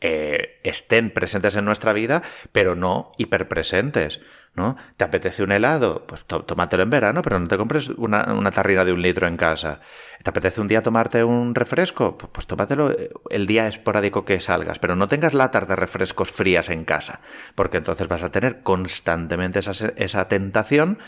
eh, 0.00 0.60
estén 0.62 1.10
presentes 1.10 1.56
en 1.56 1.64
nuestra 1.64 1.92
vida, 1.92 2.22
pero 2.52 2.74
no 2.74 3.12
hiperpresentes. 3.18 4.20
¿no? 4.54 4.76
¿Te 4.96 5.04
apetece 5.04 5.42
un 5.42 5.52
helado? 5.52 6.04
Pues 6.06 6.24
tómatelo 6.24 6.82
en 6.82 6.90
verano, 6.90 7.22
pero 7.22 7.38
no 7.38 7.46
te 7.46 7.56
compres 7.56 7.90
una, 7.90 8.34
una, 8.34 8.50
tarrina 8.50 8.84
de 8.84 8.92
un 8.92 9.00
litro 9.00 9.26
en 9.26 9.36
casa. 9.36 9.80
¿Te 10.22 10.30
apetece 10.30 10.60
un 10.60 10.66
día 10.66 10.82
tomarte 10.82 11.22
un 11.22 11.54
refresco? 11.54 12.18
Pues, 12.18 12.30
pues, 12.32 12.46
tómatelo 12.46 12.90
eh, 12.90 13.10
el 13.30 13.46
día 13.46 13.68
esporádico 13.68 14.24
que 14.24 14.40
salgas, 14.40 14.80
pero 14.80 14.96
no 14.96 15.06
tengas 15.06 15.32
latas 15.32 15.68
de 15.68 15.76
refrescos 15.76 16.30
frías 16.32 16.70
en 16.70 16.84
casa, 16.84 17.20
porque 17.54 17.76
entonces 17.76 18.08
vas 18.08 18.22
a 18.24 18.32
tener 18.32 18.62
constantemente 18.62 19.60
esa, 19.60 19.92
esa 19.96 20.26
tentación 20.26 20.98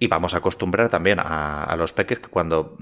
y 0.00 0.06
vamos 0.06 0.34
a 0.34 0.38
acostumbrar 0.38 0.88
también 0.88 1.18
a, 1.20 1.74
los 1.76 1.92
peques 1.92 2.18
que 2.18 2.28
cuando 2.28 2.76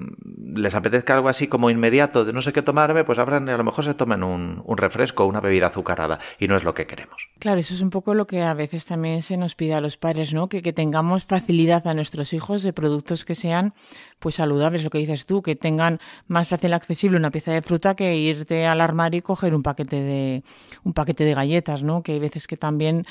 les 0.54 0.74
apetezca 0.74 1.14
algo 1.14 1.28
así 1.28 1.48
como 1.48 1.70
inmediato 1.70 2.24
de 2.24 2.32
no 2.32 2.42
sé 2.42 2.52
qué 2.52 2.62
tomarme, 2.62 3.04
pues 3.04 3.18
abran, 3.18 3.48
a 3.48 3.56
lo 3.56 3.64
mejor 3.64 3.84
se 3.84 3.94
tomen 3.94 4.22
un, 4.22 4.62
un 4.64 4.76
refresco 4.76 5.24
o 5.24 5.26
una 5.26 5.40
bebida 5.40 5.68
azucarada 5.68 6.18
y 6.38 6.48
no 6.48 6.56
es 6.56 6.64
lo 6.64 6.74
que 6.74 6.86
queremos. 6.86 7.28
Claro, 7.38 7.58
eso 7.58 7.74
es 7.74 7.80
un 7.80 7.90
poco 7.90 8.14
lo 8.14 8.26
que 8.26 8.42
a 8.42 8.54
veces 8.54 8.84
también 8.84 9.22
se 9.22 9.36
nos 9.36 9.54
pide 9.54 9.74
a 9.74 9.80
los 9.80 9.96
padres, 9.96 10.34
¿no? 10.34 10.48
Que, 10.48 10.62
que 10.62 10.72
tengamos 10.72 11.24
facilidad 11.24 11.86
a 11.86 11.94
nuestros 11.94 12.32
hijos 12.32 12.62
de 12.62 12.72
productos 12.72 13.24
que 13.24 13.34
sean 13.34 13.72
pues 14.18 14.36
saludables, 14.36 14.84
lo 14.84 14.90
que 14.90 14.98
dices 14.98 15.26
tú, 15.26 15.42
que 15.42 15.56
tengan 15.56 16.00
más 16.26 16.48
fácil 16.48 16.72
accesible 16.74 17.16
una 17.16 17.30
pieza 17.30 17.52
de 17.52 17.62
fruta 17.62 17.94
que 17.94 18.16
irte 18.16 18.66
al 18.66 18.80
armario 18.80 19.18
y 19.18 19.22
coger 19.22 19.54
un 19.54 19.62
paquete 19.62 19.96
de 20.02 20.42
un 20.84 20.92
paquete 20.92 21.24
de 21.24 21.34
galletas, 21.34 21.82
¿no? 21.82 22.02
Que 22.02 22.12
hay 22.12 22.18
veces 22.18 22.46
que 22.46 22.56
también 22.56 23.06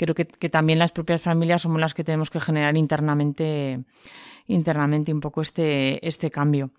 creo 0.00 0.14
que, 0.14 0.48
también 0.48 0.78
las 0.78 0.92
propias 0.92 1.20
familias 1.20 1.62
somos 1.62 1.80
las 1.80 1.94
que 1.94 2.04
tenemos 2.04 2.30
que 2.30 2.40
generar 2.40 2.76
internamente 2.76 3.80
internamente 4.46 5.12
un 5.12 5.20
poco 5.20 5.42
este, 5.42 6.04
este 6.06 6.30
cambio. 6.30 6.70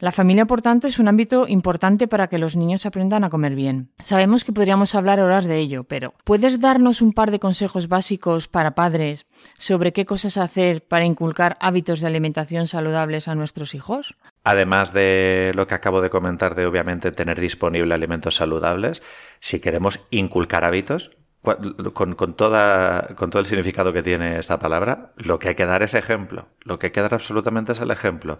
La 0.00 0.10
familia, 0.10 0.46
por 0.46 0.60
tanto, 0.60 0.88
es 0.88 0.98
un 0.98 1.06
ámbito 1.06 1.46
importante 1.46 2.08
para 2.08 2.26
que 2.26 2.38
los 2.38 2.56
niños 2.56 2.84
aprendan 2.84 3.22
a 3.22 3.30
comer 3.30 3.54
bien. 3.54 3.90
Sabemos 4.00 4.42
que 4.42 4.52
podríamos 4.52 4.96
hablar 4.96 5.20
horas 5.20 5.44
de 5.44 5.58
ello, 5.58 5.84
pero 5.84 6.14
¿puedes 6.24 6.58
darnos 6.58 7.00
un 7.00 7.12
par 7.12 7.30
de 7.30 7.38
consejos 7.38 7.86
básicos 7.86 8.48
para 8.48 8.74
padres 8.74 9.26
sobre 9.56 9.92
qué 9.92 10.04
cosas 10.04 10.36
hacer 10.36 10.82
para 10.82 11.04
inculcar 11.04 11.56
hábitos 11.60 12.00
de 12.00 12.08
alimentación 12.08 12.66
saludables 12.66 13.28
a 13.28 13.36
nuestros 13.36 13.76
hijos? 13.76 14.16
Además 14.42 14.92
de 14.92 15.52
lo 15.54 15.68
que 15.68 15.74
acabo 15.74 16.00
de 16.00 16.10
comentar 16.10 16.56
de 16.56 16.66
obviamente 16.66 17.12
tener 17.12 17.38
disponible 17.38 17.94
alimentos 17.94 18.34
saludables, 18.34 19.00
si 19.38 19.60
queremos 19.60 20.00
inculcar 20.10 20.64
hábitos, 20.64 21.12
con, 21.42 22.14
con, 22.14 22.34
toda, 22.34 23.14
con 23.16 23.30
todo 23.30 23.40
el 23.40 23.46
significado 23.46 23.92
que 23.92 24.02
tiene 24.02 24.38
esta 24.38 24.58
palabra, 24.58 25.12
lo 25.16 25.38
que 25.38 25.48
hay 25.48 25.54
que 25.54 25.66
dar 25.66 25.82
es 25.82 25.94
ejemplo. 25.94 26.48
Lo 26.60 26.78
que 26.78 26.86
hay 26.86 26.92
que 26.92 27.02
dar 27.02 27.14
absolutamente 27.14 27.72
es 27.72 27.80
el 27.80 27.90
ejemplo. 27.90 28.38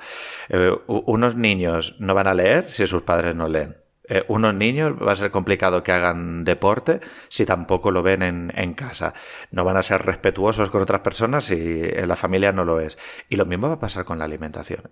Eh, 0.48 0.72
unos 0.86 1.34
niños 1.34 1.96
no 1.98 2.14
van 2.14 2.28
a 2.28 2.34
leer 2.34 2.70
si 2.70 2.86
sus 2.86 3.02
padres 3.02 3.34
no 3.34 3.48
leen. 3.48 3.76
Eh, 4.08 4.24
unos 4.28 4.54
niños 4.54 4.94
va 5.00 5.12
a 5.12 5.16
ser 5.16 5.30
complicado 5.30 5.82
que 5.82 5.92
hagan 5.92 6.44
deporte 6.44 7.00
si 7.28 7.46
tampoco 7.46 7.90
lo 7.90 8.02
ven 8.02 8.22
en, 8.22 8.52
en, 8.54 8.74
casa. 8.74 9.14
No 9.50 9.64
van 9.64 9.76
a 9.76 9.82
ser 9.82 10.02
respetuosos 10.02 10.70
con 10.70 10.82
otras 10.82 11.00
personas 11.00 11.44
si 11.44 11.82
la 11.82 12.16
familia 12.16 12.52
no 12.52 12.64
lo 12.64 12.80
es. 12.80 12.98
Y 13.28 13.36
lo 13.36 13.46
mismo 13.46 13.68
va 13.68 13.74
a 13.74 13.80
pasar 13.80 14.04
con 14.04 14.18
la 14.18 14.24
alimentación. 14.24 14.90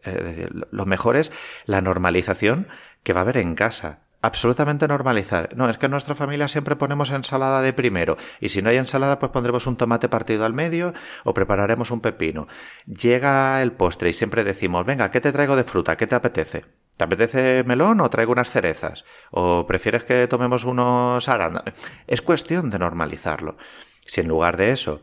Lo 0.71 0.87
mejor 0.87 1.17
es 1.17 1.33
la 1.67 1.81
normalización 1.81 2.69
que 3.03 3.13
va 3.13 3.21
a 3.21 3.23
haber 3.23 3.39
en 3.39 3.55
casa 3.55 4.10
absolutamente 4.23 4.87
normalizar. 4.87 5.51
No, 5.57 5.69
es 5.69 5.79
que 5.79 5.87
en 5.87 5.93
nuestra 5.93 6.15
familia 6.15 6.49
siempre 6.49 6.77
ponemos 6.77 7.11
ensalada 7.11 7.63
de 7.63 7.73
primero 7.73 8.17
y 8.41 8.51
si 8.51 8.63
no 8.63 8.71
hay 8.71 8.77
ensalada 8.77 9.19
pues 9.19 9.33
pondremos 9.33 9.67
un 9.67 9.77
tomate 9.77 10.09
partido 10.09 10.45
al 10.45 10.53
medio 10.53 10.93
o 11.25 11.35
prepararemos 11.35 11.91
un 11.91 12.01
pepino. 12.01 12.49
Llega 12.87 13.63
el 13.63 13.73
postre 13.73 14.11
y 14.11 14.13
siempre 14.13 14.45
decimos, 14.45 14.85
venga, 14.85 15.11
¿qué 15.11 15.21
te 15.21 15.33
traigo 15.33 15.57
de 15.57 15.65
fruta? 15.65 15.97
¿Qué 15.97 16.07
te 16.07 16.15
apetece? 16.15 16.65
¿Te 16.97 17.05
apetece 17.05 17.65
melón 17.65 18.01
o 18.01 18.11
traigo 18.11 18.33
unas 18.33 18.51
cerezas? 18.51 19.05
¿O 19.31 19.67
prefieres 19.67 20.05
que 20.05 20.27
tomemos 20.27 20.65
unos 20.65 21.29
arándanos? 21.29 21.75
Es 22.07 22.21
cuestión 22.21 22.69
de 22.69 22.79
normalizarlo. 22.79 23.57
Si 24.05 24.21
en 24.21 24.29
lugar 24.29 24.57
de 24.59 24.73
eso 24.73 25.01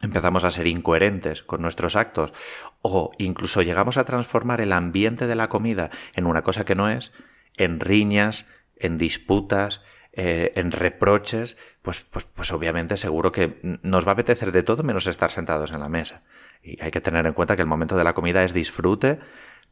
empezamos 0.00 0.44
a 0.44 0.50
ser 0.50 0.66
incoherentes 0.66 1.42
con 1.42 1.60
nuestros 1.60 1.96
actos 1.96 2.32
o 2.82 3.10
incluso 3.18 3.62
llegamos 3.62 3.98
a 3.98 4.04
transformar 4.04 4.60
el 4.60 4.72
ambiente 4.72 5.26
de 5.26 5.34
la 5.34 5.48
comida 5.48 5.90
en 6.14 6.26
una 6.26 6.42
cosa 6.42 6.64
que 6.64 6.74
no 6.74 6.88
es, 6.88 7.12
en 7.58 7.80
riñas, 7.80 8.46
en 8.76 8.98
disputas, 8.98 9.82
eh, 10.12 10.52
en 10.56 10.72
reproches, 10.72 11.56
pues, 11.82 12.04
pues, 12.10 12.24
pues 12.34 12.52
obviamente 12.52 12.96
seguro 12.96 13.30
que 13.30 13.60
nos 13.82 14.04
va 14.06 14.10
a 14.10 14.14
apetecer 14.14 14.52
de 14.52 14.62
todo 14.62 14.82
menos 14.82 15.06
estar 15.06 15.30
sentados 15.30 15.70
en 15.70 15.80
la 15.80 15.88
mesa. 15.88 16.22
Y 16.62 16.82
hay 16.82 16.90
que 16.90 17.00
tener 17.00 17.24
en 17.26 17.34
cuenta 17.34 17.56
que 17.56 17.62
el 17.62 17.68
momento 17.68 17.96
de 17.96 18.04
la 18.04 18.14
comida 18.14 18.42
es 18.42 18.52
disfrute 18.52 19.20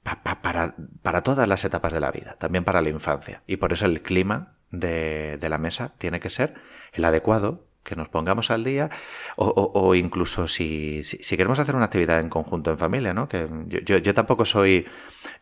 para, 0.02 0.75
para, 1.02 1.23
todas 1.23 1.49
las 1.49 1.64
etapas 1.64 1.93
de 1.93 2.00
la 2.00 2.12
vida, 2.12 2.37
también 2.38 2.64
para 2.64 2.81
la 2.81 2.90
infancia. 2.90 3.43
Y 3.47 3.57
por 3.57 3.73
eso 3.73 3.87
el 3.87 4.02
clima 4.02 4.55
de, 4.71 5.37
de 5.38 5.49
la 5.49 5.59
mesa 5.59 5.95
tiene 5.99 6.21
que 6.21 6.31
ser 6.31 6.55
el 6.93 7.05
adecuado 7.05 7.65
que 7.87 7.97
nos 7.97 8.09
pongamos 8.09 8.50
al 8.50 8.64
día 8.64 8.90
o, 9.37 9.47
o, 9.75 9.95
incluso 9.95 10.49
si, 10.49 11.05
si, 11.05 11.37
queremos 11.37 11.59
hacer 11.59 11.76
una 11.76 11.87
actividad 11.87 12.21
en 12.21 12.28
conjunto 12.28 12.71
en 12.71 12.78
familia, 12.78 13.14
¿no? 13.14 13.28
Que 13.28 13.49
yo, 13.69 13.99
yo, 13.99 14.12
tampoco 14.14 14.45
soy 14.45 14.87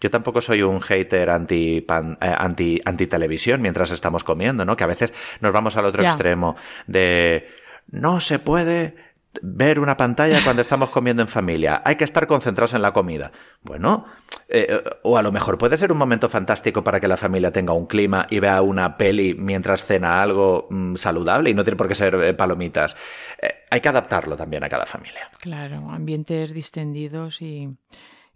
yo 0.01 0.11
tampoco 0.11 0.41
soy 0.41 0.63
un 0.63 0.81
hater 0.81 1.31
anti 1.31 1.81
pan, 1.81 2.19
eh, 2.21 2.35
anti 2.37 2.81
anti 2.85 3.07
televisión 3.07 3.63
mientras 3.63 3.91
estamos 3.91 4.23
comiendo, 4.23 4.65
¿no? 4.65 4.77
Que 4.77 4.85
a 4.85 4.89
veces 4.89 5.13
nos 5.41 5.53
vamos 5.53 5.77
al 5.77 5.87
otro 5.87 6.03
extremo 6.05 6.57
de 6.87 7.49
no 7.91 8.21
se 8.21 8.39
puede 8.39 9.14
ver 9.43 9.81
una 9.81 9.97
pantalla 9.97 10.41
cuando 10.45 10.63
estamos 10.63 10.91
comiendo 10.91 11.23
en 11.23 11.29
familia. 11.29 11.83
Hay 11.85 11.97
que 11.97 12.05
estar 12.05 12.27
concentrados 12.27 12.75
en 12.75 12.83
la 12.83 12.93
comida. 12.93 13.33
Bueno, 13.63 14.07
eh, 14.49 14.83
o 15.03 15.17
a 15.17 15.23
lo 15.23 15.33
mejor 15.33 15.59
puede 15.59 15.77
ser 15.77 15.93
un 15.93 15.99
momento 15.99 16.29
fantástico 16.29 16.85
para 16.85 17.01
que 17.01 17.09
la 17.09 17.17
familia 17.17 17.51
tenga 17.51 17.73
un 17.73 17.87
clima 17.87 18.27
y 18.31 18.41
vea 18.41 18.63
una 18.63 18.97
peli 18.97 19.35
mientras 19.35 19.85
cena 19.85 20.23
algo 20.23 20.67
mm, 20.71 20.97
saludable 20.97 21.51
y 21.51 21.55
no 21.55 21.65
tiene 21.65 21.77
por 21.77 21.89
qué 21.89 21.95
ser 21.95 22.15
eh, 22.15 22.35
palomitas. 22.35 22.97
Eh, 23.41 23.65
hay 23.71 23.81
que 23.81 23.89
adaptarlo 23.89 24.37
también 24.37 24.65
a 24.65 24.69
cada 24.69 24.87
familia. 24.87 25.31
Claro, 25.41 25.91
ambientes 25.91 26.53
distendidos 26.53 27.43
y 27.43 27.69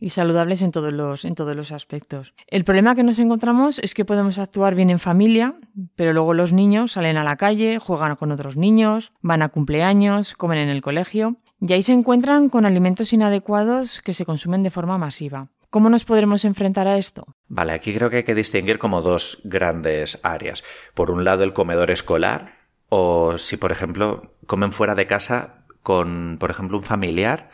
y 0.00 0.11
saludables 0.11 0.62
en 0.62 0.71
todos 0.71 0.93
los, 0.93 1.25
en 1.25 1.35
todos 1.35 1.57
los 1.57 1.73
aspectos. 1.73 2.35
El 2.47 2.64
problema 2.64 2.95
que 2.95 3.02
nos 3.02 3.19
encontramos 3.19 3.78
es 3.81 3.95
que 3.95 4.05
podemos 4.05 4.38
actuar 4.38 4.75
bien 4.75 4.90
en 4.90 4.99
familia, 4.99 5.55
pero 5.97 6.12
luego 6.12 6.35
los 6.35 6.52
niños 6.52 6.93
salen 6.93 7.17
a 7.17 7.25
la 7.25 7.37
calle, 7.37 7.78
juegan 7.78 8.17
con 8.17 8.33
otros 8.33 8.57
niños, 8.57 9.12
van 9.21 9.43
a 9.43 9.49
cumpleaños, 9.49 10.35
comen 10.35 10.59
en 10.59 10.69
el 10.69 10.83
colegio 10.83 11.37
y 11.61 11.73
ahí 11.73 11.83
se 11.83 11.93
encuentran 11.93 12.49
con 12.49 12.67
alimentos 12.67 13.12
inadecuados 13.12 14.00
que 14.00 14.14
se 14.14 14.25
consumen 14.25 14.62
de 14.62 14.71
forma 14.71 14.99
masiva. 14.99 15.49
¿Cómo 15.71 15.90
nos 15.90 16.05
podremos 16.05 16.47
enfrentar 16.47 16.88
a 16.88 16.97
esto? 16.97 17.26
Vale, 17.49 17.73
aquí 17.73 17.93
creo 17.93 18.09
que 18.09 18.19
hay 18.19 18.23
que 18.23 18.35
distinguir 18.35 18.78
como 18.78 19.02
dos 19.02 19.40
grandes 19.45 20.19
áreas. 20.23 20.64
Por 20.95 21.11
un 21.11 21.25
lado, 21.25 21.45
el 21.45 21.52
comedor 21.52 21.90
escolar, 21.90 22.55
o 22.88 23.37
si, 23.37 23.59
por 23.59 23.71
ejemplo, 23.71 24.35
comen 24.47 24.73
fuera 24.73 24.95
de 24.95 25.07
casa 25.07 25.67
con, 25.83 26.38
por 26.40 26.50
ejemplo, 26.50 26.78
un 26.78 26.85
familiar 26.85 27.50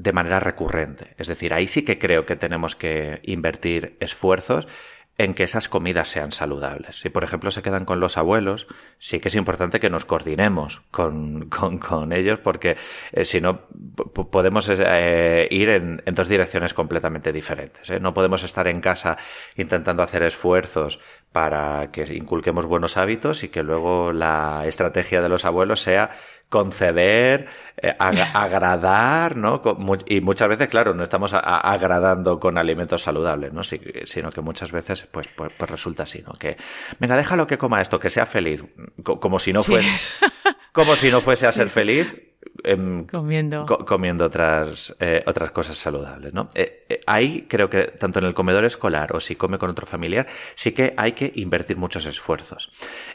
de 0.00 0.12
manera 0.12 0.40
recurrente. 0.40 1.14
Es 1.18 1.28
decir, 1.28 1.52
ahí 1.52 1.66
sí 1.66 1.84
que 1.84 1.98
creo 1.98 2.24
que 2.24 2.36
tenemos 2.36 2.74
que 2.74 3.20
invertir 3.22 3.96
esfuerzos 4.00 4.66
en 5.18 5.34
que 5.34 5.42
esas 5.42 5.68
comidas 5.68 6.08
sean 6.08 6.32
saludables. 6.32 6.98
Si, 6.98 7.10
por 7.10 7.24
ejemplo, 7.24 7.50
se 7.50 7.60
quedan 7.60 7.84
con 7.84 8.00
los 8.00 8.16
abuelos, 8.16 8.66
sí 8.98 9.20
que 9.20 9.28
es 9.28 9.34
importante 9.34 9.78
que 9.78 9.90
nos 9.90 10.06
coordinemos 10.06 10.80
con, 10.90 11.50
con, 11.50 12.12
ellos, 12.14 12.38
porque 12.38 12.78
eh, 13.12 13.26
si 13.26 13.42
no, 13.42 13.66
podemos 14.30 14.70
eh, 14.70 15.46
ir 15.50 15.68
en, 15.68 16.02
dos 16.14 16.26
direcciones 16.26 16.72
completamente 16.72 17.34
diferentes. 17.34 17.90
¿eh? 17.90 18.00
No 18.00 18.14
podemos 18.14 18.42
estar 18.44 18.66
en 18.66 18.80
casa 18.80 19.18
intentando 19.56 20.02
hacer 20.02 20.22
esfuerzos 20.22 21.00
para 21.32 21.90
que 21.92 22.02
inculquemos 22.14 22.66
buenos 22.66 22.96
hábitos 22.96 23.44
y 23.44 23.48
que 23.48 23.62
luego 23.62 24.12
la 24.12 24.64
estrategia 24.66 25.20
de 25.20 25.28
los 25.28 25.44
abuelos 25.44 25.80
sea 25.80 26.10
conceder, 26.50 27.46
eh, 27.80 27.94
agradar, 28.34 29.36
¿no? 29.36 29.62
Y 30.06 30.20
muchas 30.20 30.48
veces, 30.48 30.68
claro, 30.68 30.92
no 30.92 31.02
estamos 31.02 31.32
agradando 31.32 32.38
con 32.38 32.58
alimentos 32.58 33.02
saludables, 33.02 33.52
¿no? 33.52 33.62
sino 33.64 34.30
que 34.30 34.40
muchas 34.42 34.72
veces, 34.72 35.06
pues, 35.10 35.28
pues, 35.34 35.52
pues, 35.56 35.70
resulta 35.70 36.02
así, 36.02 36.22
¿no? 36.26 36.34
Que, 36.34 36.58
venga, 36.98 37.16
déjalo 37.16 37.46
que 37.46 37.56
coma 37.56 37.80
esto, 37.80 37.98
que 37.98 38.10
sea 38.10 38.26
feliz, 38.26 38.64
como 39.04 39.38
si 39.38 39.52
no 39.52 39.62
fuese, 39.62 39.88
como 40.72 40.96
si 40.96 41.10
no 41.10 41.22
fuese 41.22 41.46
a 41.46 41.52
ser 41.52 41.70
feliz. 41.70 42.29
Em, 42.64 43.06
comiendo. 43.06 43.66
comiendo 43.86 44.24
otras, 44.24 44.94
eh, 44.98 45.22
otras 45.26 45.50
cosas 45.50 45.76
saludables, 45.76 46.32
¿no? 46.32 46.48
Eh, 46.54 47.00
ahí 47.06 47.46
creo 47.48 47.68
que 47.68 47.84
tanto 47.84 48.18
en 48.18 48.24
el 48.24 48.34
comedor 48.34 48.64
escolar 48.64 49.14
o 49.14 49.20
si 49.20 49.36
come 49.36 49.58
con 49.58 49.70
otro 49.70 49.86
familiar, 49.86 50.26
sí 50.54 50.72
que 50.72 50.94
hay 50.96 51.12
que 51.12 51.32
invertir 51.34 51.76
muchos 51.76 52.06
esfuerzos. 52.06 52.72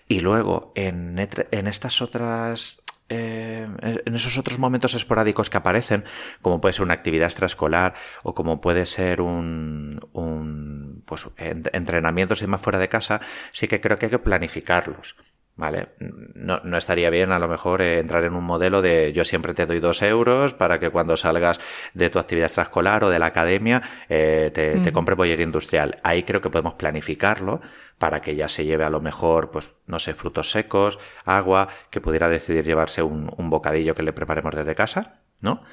Y 0.08 0.22
luego, 0.22 0.72
en, 0.75 1.17
en 1.20 1.67
estas 1.67 2.01
otras 2.01 2.84
eh, 3.08 3.67
en 3.82 4.15
esos 4.15 4.38
otros 4.39 4.58
momentos 4.58 4.96
esporádicos 4.96 5.50
que 5.50 5.58
aparecen, 5.58 6.05
como 6.41 6.60
puede 6.60 6.74
ser 6.74 6.84
una 6.84 6.96
actividad 6.96 7.27
extraescolar 7.27 7.94
o 8.24 8.34
como 8.34 8.62
puede 8.62 8.88
ser 8.88 9.22
un, 9.22 10.01
un 10.13 11.03
pues, 11.05 11.27
entrenamientos 11.38 12.41
y 12.41 12.48
más 12.48 12.62
fuera 12.62 12.79
de 12.79 12.89
casa, 12.89 13.22
sí 13.51 13.67
que 13.67 13.79
creo 13.79 14.00
que 14.00 14.08
hay 14.08 14.12
que 14.12 14.20
planificarlos. 14.20 15.15
¿Vale? 15.58 15.88
No, 16.00 16.60
no, 16.66 16.78
estaría 16.78 17.10
bien 17.10 17.32
a 17.32 17.40
lo 17.40 17.48
mejor 17.48 17.82
eh, 17.82 18.00
entrar 18.00 18.26
en 18.26 18.34
un 18.34 18.44
modelo 18.44 18.82
de 18.82 19.14
yo 19.14 19.24
siempre 19.24 19.54
te 19.54 19.66
doy 19.66 19.80
dos 19.80 20.02
euros 20.02 20.54
para 20.54 20.80
que 20.80 20.90
cuando 20.90 21.16
salgas 21.16 21.62
de 21.94 22.10
tu 22.10 22.20
actividad 22.20 22.48
extraescolar 22.48 23.06
o 23.06 23.10
de 23.10 23.20
la 23.20 23.28
academia 23.28 23.82
eh, 24.10 24.52
te, 24.54 24.82
te, 24.82 24.92
compre 24.92 25.16
bollería 25.16 25.46
industrial. 25.46 26.00
Ahí 26.04 26.24
creo 26.24 26.42
que 26.42 26.50
podemos 26.50 26.74
planificarlo 26.74 27.62
para 27.98 28.20
que 28.20 28.36
ya 28.36 28.50
se 28.50 28.66
lleve 28.66 28.84
a 28.84 28.90
lo 28.90 29.00
mejor, 29.00 29.50
pues, 29.52 29.72
no 29.88 30.00
sé, 30.00 30.14
frutos 30.14 30.52
secos, 30.52 31.00
agua, 31.24 31.70
que 31.90 32.02
pudiera 32.02 32.28
decidir 32.28 32.66
llevarse 32.66 33.02
un, 33.02 33.32
un 33.38 33.50
bocadillo 33.50 33.96
que 33.96 34.04
le 34.04 34.12
preparemos 34.12 34.54
desde 34.54 34.76
casa, 34.76 35.22
¿no? 35.40 35.64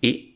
Y 0.00 0.35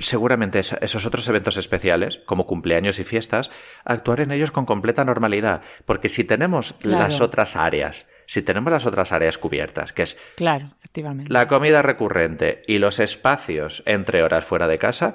seguramente 0.00 0.58
esos 0.58 1.06
otros 1.06 1.28
eventos 1.28 1.56
especiales, 1.56 2.20
como 2.26 2.46
cumpleaños 2.46 2.98
y 2.98 3.04
fiestas, 3.04 3.50
actuar 3.84 4.20
en 4.20 4.30
ellos 4.30 4.50
con 4.50 4.66
completa 4.66 5.04
normalidad. 5.04 5.62
Porque 5.86 6.08
si 6.08 6.24
tenemos 6.24 6.74
las 6.82 7.20
otras 7.20 7.56
áreas, 7.56 8.06
si 8.26 8.42
tenemos 8.42 8.72
las 8.72 8.86
otras 8.86 9.12
áreas 9.12 9.38
cubiertas, 9.38 9.92
que 9.92 10.02
es 10.02 10.18
claro, 10.36 10.66
efectivamente. 10.66 11.32
la 11.32 11.48
comida 11.48 11.82
recurrente 11.82 12.62
y 12.66 12.78
los 12.78 13.00
espacios 13.00 13.82
entre 13.86 14.22
horas 14.22 14.44
fuera 14.44 14.68
de 14.68 14.78
casa, 14.78 15.14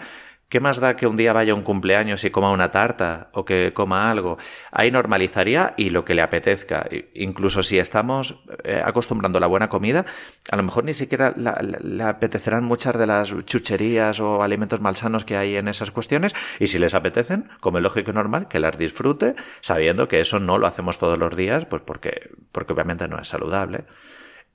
¿Qué 0.54 0.60
más 0.60 0.80
da 0.80 0.96
que 0.96 1.08
un 1.08 1.18
día 1.18 1.34
vaya 1.34 1.54
a 1.54 1.56
un 1.56 1.64
cumpleaños 1.64 2.24
y 2.26 2.30
coma 2.30 2.52
una 2.52 2.70
tarta 2.70 3.30
o 3.34 3.44
que 3.44 3.74
coma 3.74 4.12
algo? 4.12 4.38
Ahí 4.72 4.92
normalizaría 4.92 5.74
y 5.78 5.90
lo 5.90 6.06
que 6.06 6.14
le 6.14 6.22
apetezca. 6.22 6.88
Incluso 7.16 7.64
si 7.64 7.80
estamos 7.80 8.44
eh, 8.64 8.80
acostumbrando 8.86 9.40
la 9.40 9.48
buena 9.48 9.68
comida, 9.68 10.06
a 10.52 10.56
lo 10.56 10.62
mejor 10.62 10.84
ni 10.84 10.94
siquiera 10.94 11.34
le 11.36 12.04
apetecerán 12.04 12.66
muchas 12.66 12.96
de 13.00 13.08
las 13.08 13.36
chucherías 13.48 14.20
o 14.20 14.44
alimentos 14.44 14.80
malsanos 14.80 15.26
que 15.26 15.38
hay 15.38 15.56
en 15.56 15.68
esas 15.68 15.90
cuestiones. 15.90 16.36
Y 16.60 16.68
si 16.68 16.78
les 16.78 16.94
apetecen, 16.94 17.50
como 17.60 17.80
es 17.80 17.84
lógico 17.84 18.12
y 18.12 18.14
normal, 18.14 18.48
que 18.48 18.60
las 18.60 18.78
disfrute, 18.78 19.34
sabiendo 19.60 20.08
que 20.08 20.22
eso 20.22 20.40
no 20.40 20.60
lo 20.60 20.68
hacemos 20.68 21.00
todos 21.00 21.18
los 21.18 21.36
días, 21.36 21.66
pues 21.66 21.82
porque, 21.84 22.30
porque 22.52 22.74
obviamente 22.74 23.08
no 23.08 23.20
es 23.20 23.28
saludable 23.28 23.86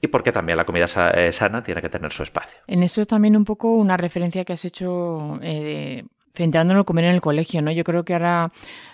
y 0.00 0.08
porque 0.08 0.32
también 0.32 0.56
la 0.56 0.64
comida 0.64 0.86
eh, 1.14 1.32
sana 1.32 1.62
tiene 1.62 1.82
que 1.82 1.88
tener 1.88 2.12
su 2.12 2.22
espacio. 2.22 2.58
En 2.66 2.82
eso 2.82 3.04
también 3.04 3.36
un 3.36 3.44
poco 3.44 3.72
una 3.72 3.96
referencia 3.96 4.44
que 4.44 4.52
has 4.52 4.64
hecho 4.64 5.38
eh, 5.42 6.04
centrándonos 6.38 6.82
en 6.82 6.84
comer 6.84 7.04
en 7.06 7.14
el 7.14 7.20
colegio, 7.20 7.60
¿no? 7.62 7.72
Yo 7.72 7.82
creo 7.82 8.04
que 8.04 8.12
ahora 8.12 8.48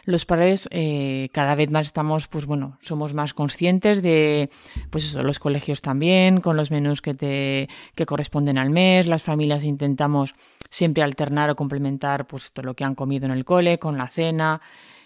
los 0.04 0.24
padres 0.24 0.66
eh, 0.70 1.28
cada 1.32 1.54
vez 1.54 1.70
más 1.70 1.86
estamos, 1.86 2.26
pues 2.26 2.46
bueno, 2.46 2.78
somos 2.80 3.12
más 3.12 3.34
conscientes 3.34 4.00
de, 4.00 4.48
pues 4.90 5.04
eso, 5.04 5.20
los 5.20 5.38
colegios 5.38 5.82
también, 5.82 6.40
con 6.40 6.56
los 6.56 6.70
menús 6.70 7.02
que 7.02 7.12
te 7.12 7.68
que 7.94 8.06
corresponden 8.06 8.56
al 8.56 8.70
mes, 8.70 9.06
las 9.06 9.22
familias 9.22 9.62
intentamos 9.62 10.34
siempre 10.70 11.04
alternar 11.04 11.50
o 11.50 11.54
complementar, 11.54 12.26
pues 12.26 12.52
todo 12.52 12.64
lo 12.64 12.74
que 12.74 12.84
han 12.84 12.94
comido 12.94 13.26
en 13.26 13.32
el 13.32 13.44
cole 13.44 13.78
con 13.78 13.98
la 13.98 14.08
cena 14.08 14.62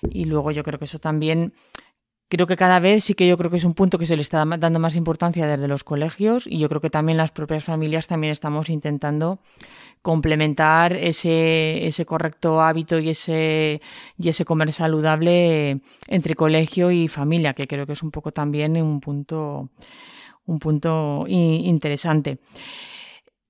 y 0.09 0.25
luego 0.25 0.53
yo 0.53 0.63
creo 0.63 0.79
que 0.79 0.85
eso 0.85 1.01
también 1.01 1.53
creo 2.29 2.47
que 2.47 2.57
cada 2.57 2.79
vez 2.79 3.05
sí 3.05 3.15
que 3.15 3.27
yo 3.27 3.37
creo 3.37 3.51
que 3.51 3.57
es 3.57 3.65
un 3.65 3.75
punto 3.75 3.99
que 3.99 4.07
se 4.07 4.17
le 4.17 4.23
está 4.23 4.45
dando 4.45 4.79
más 4.79 4.97
importancia 4.97 5.47
desde 5.47 5.69
los 5.69 5.85
colegios 5.85 6.47
y 6.47 6.59
yo 6.59 6.69
creo 6.69 6.81
que 6.81 6.91
también 6.91 7.19
las 7.19 7.31
propias 7.31 7.65
familias 7.65 8.07
también 8.07 8.31
estamos 8.31 8.69
intentando 8.69 9.41
complementar 10.03 10.93
ese, 10.93 11.87
ese 11.87 12.07
correcto 12.07 12.61
hábito 12.61 12.99
y 12.99 13.11
ese, 13.11 13.81
y 14.19 14.29
ese 14.29 14.45
comer 14.45 14.73
saludable 14.73 15.81
entre 16.07 16.35
colegio 16.35 16.91
y 16.91 17.09
familia, 17.09 17.55
que 17.55 17.67
creo 17.67 17.87
que 17.87 17.95
es 17.95 18.03
un 18.03 18.11
poco 18.11 18.31
también 18.31 18.81
un 18.81 19.01
punto, 19.01 19.71
un 20.47 20.59
punto 20.59 21.25
interesante. 21.29 22.39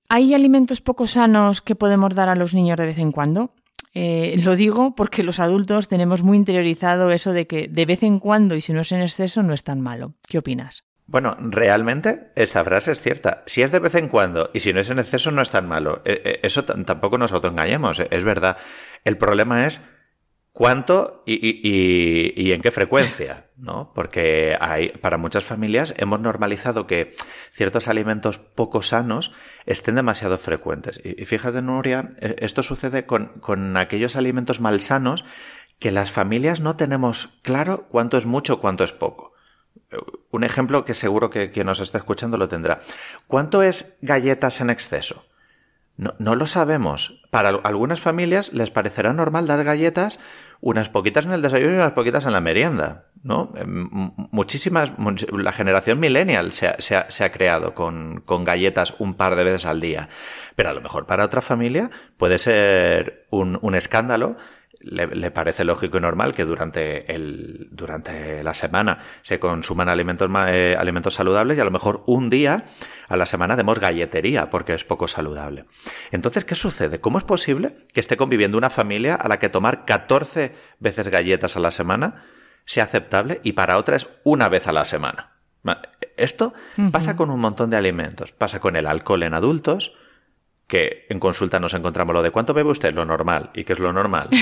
¿Hay 0.07 0.33
alimentos 0.33 0.81
poco 0.81 1.05
sanos 1.05 1.61
que 1.61 1.75
podemos 1.75 2.15
dar 2.15 2.29
a 2.29 2.35
los 2.35 2.55
niños 2.55 2.77
de 2.77 2.87
vez 2.87 2.97
en 2.97 3.11
cuando? 3.11 3.51
Eh, 4.01 4.39
lo 4.45 4.55
digo 4.55 4.95
porque 4.95 5.23
los 5.23 5.41
adultos 5.41 5.89
tenemos 5.89 6.23
muy 6.23 6.37
interiorizado 6.37 7.11
eso 7.11 7.33
de 7.33 7.47
que 7.47 7.67
de 7.67 7.85
vez 7.85 8.01
en 8.01 8.21
cuando 8.21 8.55
y 8.55 8.61
si 8.61 8.71
no 8.71 8.79
es 8.79 8.93
en 8.93 9.01
exceso 9.01 9.43
no 9.43 9.53
es 9.53 9.65
tan 9.65 9.81
malo. 9.81 10.13
¿Qué 10.25 10.37
opinas? 10.37 10.85
Bueno, 11.05 11.35
realmente 11.37 12.31
esta 12.37 12.63
frase 12.63 12.93
es 12.93 13.01
cierta. 13.01 13.43
Si 13.45 13.61
es 13.61 13.73
de 13.73 13.79
vez 13.79 13.95
en 13.95 14.07
cuando 14.07 14.51
y 14.53 14.61
si 14.61 14.71
no 14.71 14.79
es 14.79 14.89
en 14.89 14.99
exceso 14.99 15.31
no 15.31 15.41
es 15.41 15.49
tan 15.49 15.67
malo. 15.67 16.01
Eh, 16.05 16.21
eh, 16.23 16.39
eso 16.43 16.63
tampoco 16.63 17.17
nos 17.17 17.33
autoengañemos, 17.33 17.99
es 17.99 18.23
verdad. 18.23 18.55
El 19.03 19.17
problema 19.17 19.67
es 19.67 19.81
cuánto 20.59 21.23
y, 21.25 22.51
en 22.51 22.61
qué 22.61 22.69
frecuencia, 22.69 23.45
¿no? 23.55 23.93
Porque 23.95 24.57
hay, 24.59 24.89
para 24.89 25.17
muchas 25.17 25.45
familias 25.45 25.93
hemos 25.95 26.19
normalizado 26.19 26.85
que 26.85 27.15
ciertos 27.49 27.87
alimentos 27.87 28.39
poco 28.39 28.83
sanos 28.83 29.31
estén 29.65 29.95
demasiado 29.95 30.37
frecuentes. 30.37 30.99
Y, 31.01 31.23
fíjate, 31.23 31.61
Nuria, 31.61 32.09
e, 32.19 32.35
esto 32.39 32.61
sucede 32.61 33.05
con, 33.05 33.39
con 33.39 33.77
aquellos 33.77 34.17
alimentos 34.17 34.59
malsanos 34.59 35.23
que 35.79 35.91
las 35.91 36.11
familias 36.11 36.59
no 36.59 36.75
tenemos 36.75 37.39
claro 37.41 37.87
cuánto 37.87 38.17
es 38.17 38.25
mucho, 38.25 38.59
cuánto 38.59 38.83
es 38.83 38.91
poco. 38.91 39.31
Un 40.29 40.43
ejemplo 40.43 40.83
que 40.83 40.93
seguro 40.93 41.29
que 41.29 41.51
quien 41.51 41.67
nos 41.67 41.79
está 41.79 41.99
escuchando 41.99 42.35
lo 42.35 42.49
tendrá. 42.49 42.81
¿Cuánto 43.27 43.63
es 43.63 43.97
galletas 44.01 44.59
en 44.59 44.71
exceso? 44.71 45.23
No, 45.95 46.15
no, 46.19 46.35
lo 46.35 46.47
sabemos. 46.47 47.21
Para 47.29 47.49
algunas 47.49 47.99
familias 48.01 48.51
les 48.53 48.71
parecerá 48.71 49.11
normal 49.13 49.47
dar 49.47 49.63
galletas 49.63 50.19
unas 50.61 50.89
poquitas 50.89 51.25
en 51.25 51.31
el 51.31 51.41
desayuno 51.41 51.73
y 51.73 51.75
unas 51.77 51.93
poquitas 51.93 52.25
en 52.25 52.33
la 52.33 52.41
merienda. 52.41 53.05
¿no? 53.23 53.51
Em, 53.55 53.89
muchísimas, 54.31 54.91
la 55.31 55.51
generación 55.51 55.99
millennial 55.99 56.51
se 56.53 56.67
ha, 56.95 57.31
creado 57.31 57.73
con, 57.73 58.23
galletas 58.45 58.95
un 58.99 59.13
par 59.13 59.35
de 59.35 59.43
veces 59.43 59.65
al 59.65 59.81
día. 59.81 60.09
Pero 60.55 60.69
a 60.69 60.73
lo 60.73 60.81
mejor 60.81 61.05
para 61.05 61.25
otra 61.25 61.41
familia 61.41 61.89
puede 62.17 62.37
ser 62.37 63.27
un 63.29 63.75
escándalo 63.75 64.37
le, 64.79 65.31
parece 65.31 65.65
lógico 65.65 65.97
y 65.97 66.01
normal 66.01 66.33
que 66.33 66.45
durante, 66.45 67.13
el, 67.13 67.67
durante 67.71 68.43
la 68.43 68.53
semana 68.53 68.99
se 69.21 69.39
consuman 69.39 69.89
alimentos, 69.89 70.29
eh, 70.47 70.75
alimentos 70.79 71.13
saludables 71.13 71.57
y 71.57 71.61
a 71.61 71.65
lo 71.65 71.71
mejor 71.71 72.03
un 72.05 72.29
día 72.29 72.65
a 73.07 73.17
la 73.17 73.25
semana 73.25 73.55
demos 73.55 73.79
galletería 73.79 74.49
porque 74.49 74.73
es 74.73 74.83
poco 74.83 75.07
saludable. 75.07 75.65
Entonces, 76.11 76.45
¿qué 76.45 76.55
sucede? 76.55 77.01
¿Cómo 77.01 77.17
es 77.17 77.23
posible 77.23 77.87
que 77.93 77.99
esté 77.99 78.15
conviviendo 78.17 78.57
una 78.57 78.69
familia 78.69 79.15
a 79.15 79.27
la 79.27 79.39
que 79.39 79.49
tomar 79.49 79.85
14 79.85 80.55
veces 80.79 81.09
galletas 81.09 81.57
a 81.57 81.59
la 81.59 81.71
semana 81.71 82.25
sea 82.65 82.85
aceptable 82.85 83.41
y 83.43 83.53
para 83.53 83.77
otra 83.77 83.95
es 83.95 84.07
una 84.23 84.47
vez 84.47 84.67
a 84.67 84.71
la 84.71 84.85
semana? 84.85 85.39
Esto 86.15 86.53
pasa 86.91 87.15
con 87.15 87.29
un 87.29 87.39
montón 87.39 87.69
de 87.69 87.77
alimentos. 87.77 88.31
Pasa 88.31 88.59
con 88.59 88.75
el 88.75 88.87
alcohol 88.87 89.23
en 89.23 89.33
adultos, 89.33 89.93
que 90.69 91.07
en 91.09 91.19
consulta 91.19 91.59
nos 91.59 91.73
encontramos 91.73 92.13
lo 92.13 92.21
de 92.21 92.31
cuánto 92.31 92.53
bebe 92.53 92.69
usted, 92.69 92.93
lo 92.93 93.03
normal. 93.03 93.49
¿Y 93.53 93.65
qué 93.65 93.73
es 93.73 93.79
lo 93.79 93.91
normal? 93.91 94.29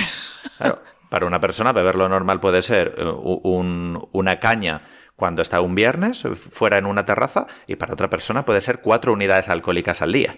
Claro, 0.58 0.82
para 1.10 1.28
una 1.28 1.40
persona 1.40 1.72
beber 1.72 1.96
lo 1.96 2.10
normal 2.10 2.40
puede 2.40 2.64
ser 2.64 2.96
eh, 2.98 3.04
una 3.04 4.40
caña 4.40 4.82
cuando 5.16 5.44
está 5.44 5.62
un 5.62 5.76
viernes 5.76 6.24
fuera 6.52 6.80
en 6.80 6.88
una 6.88 7.06
terraza 7.06 7.46
y 7.68 7.76
para 7.76 7.94
otra 7.94 8.10
persona 8.10 8.44
puede 8.44 8.62
ser 8.62 8.80
cuatro 8.80 9.14
unidades 9.14 9.50
alcohólicas 9.50 10.02
al 10.02 10.14
día. 10.14 10.38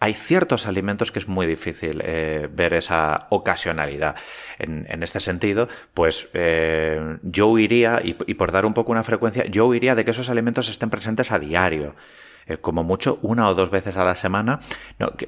Hay 0.00 0.14
ciertos 0.14 0.66
alimentos 0.66 1.12
que 1.12 1.20
es 1.20 1.28
muy 1.28 1.46
difícil 1.46 2.00
eh, 2.04 2.48
ver 2.50 2.74
esa 2.74 3.28
ocasionalidad. 3.30 4.16
En, 4.58 5.02
este 5.04 5.20
sentido, 5.20 5.68
pues 5.94 6.28
eh, 6.34 7.18
yo 7.22 7.56
iría, 7.58 8.00
y, 8.02 8.16
y 8.26 8.34
por 8.34 8.50
dar 8.50 8.66
un 8.66 8.74
poco 8.74 8.90
una 8.90 9.04
frecuencia, 9.04 9.44
yo 9.44 9.72
iría 9.72 9.94
de 9.94 10.04
que 10.04 10.10
esos 10.10 10.30
alimentos 10.30 10.68
estén 10.68 10.90
presentes 10.90 11.30
a 11.30 11.38
diario. 11.38 11.94
Eh, 12.48 12.56
como 12.56 12.82
mucho 12.82 13.18
una 13.20 13.48
o 13.48 13.54
dos 13.54 13.70
veces 13.70 13.98
a 13.98 14.04
la 14.04 14.16
semana, 14.16 14.60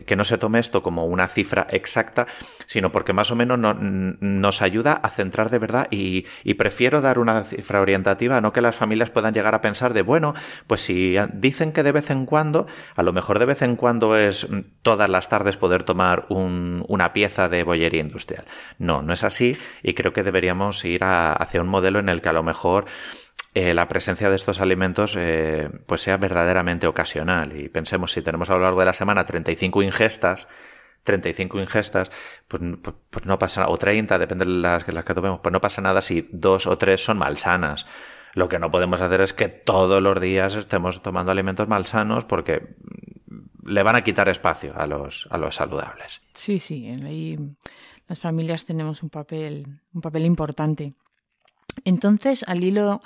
que, 0.07 0.17
no 0.17 0.25
se 0.25 0.39
tome 0.39 0.59
esto 0.59 0.83
como 0.83 1.05
una 1.05 1.29
cifra 1.29 1.67
exacta, 1.71 2.27
sino 2.65 2.91
porque 2.93 3.13
más 3.13 3.31
o 3.31 3.37
menos 3.37 3.59
nos 3.59 4.63
ayuda 4.63 4.95
a 4.95 5.11
centrar 5.11 5.51
de 5.51 5.59
verdad 5.59 5.87
y, 5.91 6.25
prefiero 6.55 7.01
dar 7.01 7.19
una 7.19 7.43
cifra 7.43 7.81
orientativa, 7.81 8.41
no 8.41 8.53
que 8.53 8.61
las 8.61 8.77
familias 8.77 9.11
puedan 9.11 9.35
llegar 9.35 9.55
a 9.55 9.61
pensar 9.61 9.93
de, 9.93 10.03
bueno, 10.03 10.35
pues 10.67 10.81
si 10.81 11.17
dicen 11.35 11.73
que 11.73 11.83
de 11.83 11.93
vez 11.93 12.11
en 12.11 12.25
cuando, 12.25 12.67
a 12.97 13.03
lo 13.03 13.13
mejor 13.13 13.39
de 13.39 13.47
vez 13.47 13.63
en 13.63 13.77
cuando 13.77 14.17
es 14.17 14.49
mm, 14.49 14.61
todas 14.83 15.09
las 15.09 15.29
tardes 15.29 15.57
poder 15.59 15.83
tomar 15.83 16.27
una 16.29 17.13
pieza 17.13 17.49
de 17.49 17.65
bollería 17.65 18.01
industrial. 18.01 18.45
No, 18.79 19.03
no 19.03 19.13
es 19.13 19.25
así 19.25 19.59
y 19.83 19.93
creo 19.93 20.13
que 20.13 20.23
deberíamos 20.23 20.85
ir 20.85 21.03
hacia 21.05 21.61
un 21.61 21.69
modelo 21.69 21.99
en 21.99 22.09
el 22.09 22.23
que 22.23 22.29
a 22.31 22.33
lo 22.33 22.43
mejor 22.43 22.87
eh, 23.55 23.75
la 23.75 23.89
presencia 23.89 24.31
de 24.31 24.37
estos 24.37 24.61
alimentos 24.61 25.17
eh, 25.17 25.69
pues 25.87 26.03
sea 26.03 26.17
verdaderamente 26.17 26.87
ocasional. 26.87 27.59
Y 27.61 27.69
pensemos, 27.69 28.13
si 28.13 28.23
tenemos 28.23 28.51
a 28.51 28.55
lo 28.55 28.61
largo 28.61 28.81
de 28.81 28.87
la 28.87 28.93
semana 28.93 29.27
35 29.27 29.83
ingestas, 29.83 30.47
35 31.05 31.59
ingestas, 31.61 32.11
pues, 32.47 32.63
pues, 32.83 32.97
pues, 33.11 33.27
no 33.27 33.39
pasa 33.39 33.61
nada, 33.63 33.73
o 33.73 33.79
30, 33.79 34.19
depende 34.19 34.45
de 34.45 34.53
las, 34.53 34.87
las 34.87 35.05
que 35.05 35.15
tomemos, 35.15 35.41
pues 35.41 35.53
no 35.53 35.61
pasa 35.61 35.83
nada 35.83 36.01
si 36.01 36.29
dos 36.33 36.67
o 36.67 36.79
tres 36.79 37.03
son 37.03 37.19
malsanas. 37.19 37.87
Lo 38.35 38.49
que 38.49 38.61
no 38.61 38.71
podemos 38.71 39.01
hacer 39.01 39.21
es 39.21 39.33
que 39.33 39.49
todos 39.49 40.01
los 40.01 40.21
días 40.21 40.55
estemos 40.55 41.03
tomando 41.03 41.33
alimentos 41.33 41.67
malsanos 41.67 42.25
porque 42.25 42.77
le 43.65 43.83
van 43.83 43.97
a 43.97 44.03
quitar 44.03 44.29
espacio 44.29 44.73
a 44.77 44.87
los, 44.87 45.27
a 45.31 45.39
los 45.39 45.57
saludables. 45.57 46.23
Sí, 46.35 46.61
sí, 46.61 46.87
ahí 46.89 47.37
las 48.07 48.21
familias 48.21 48.65
tenemos 48.65 49.03
un 49.03 49.11
papel, 49.11 49.67
un 49.93 50.01
papel 50.01 50.25
importante. 50.25 50.95
Entonces, 51.85 52.45
al 52.47 52.65
hilo 52.65 53.01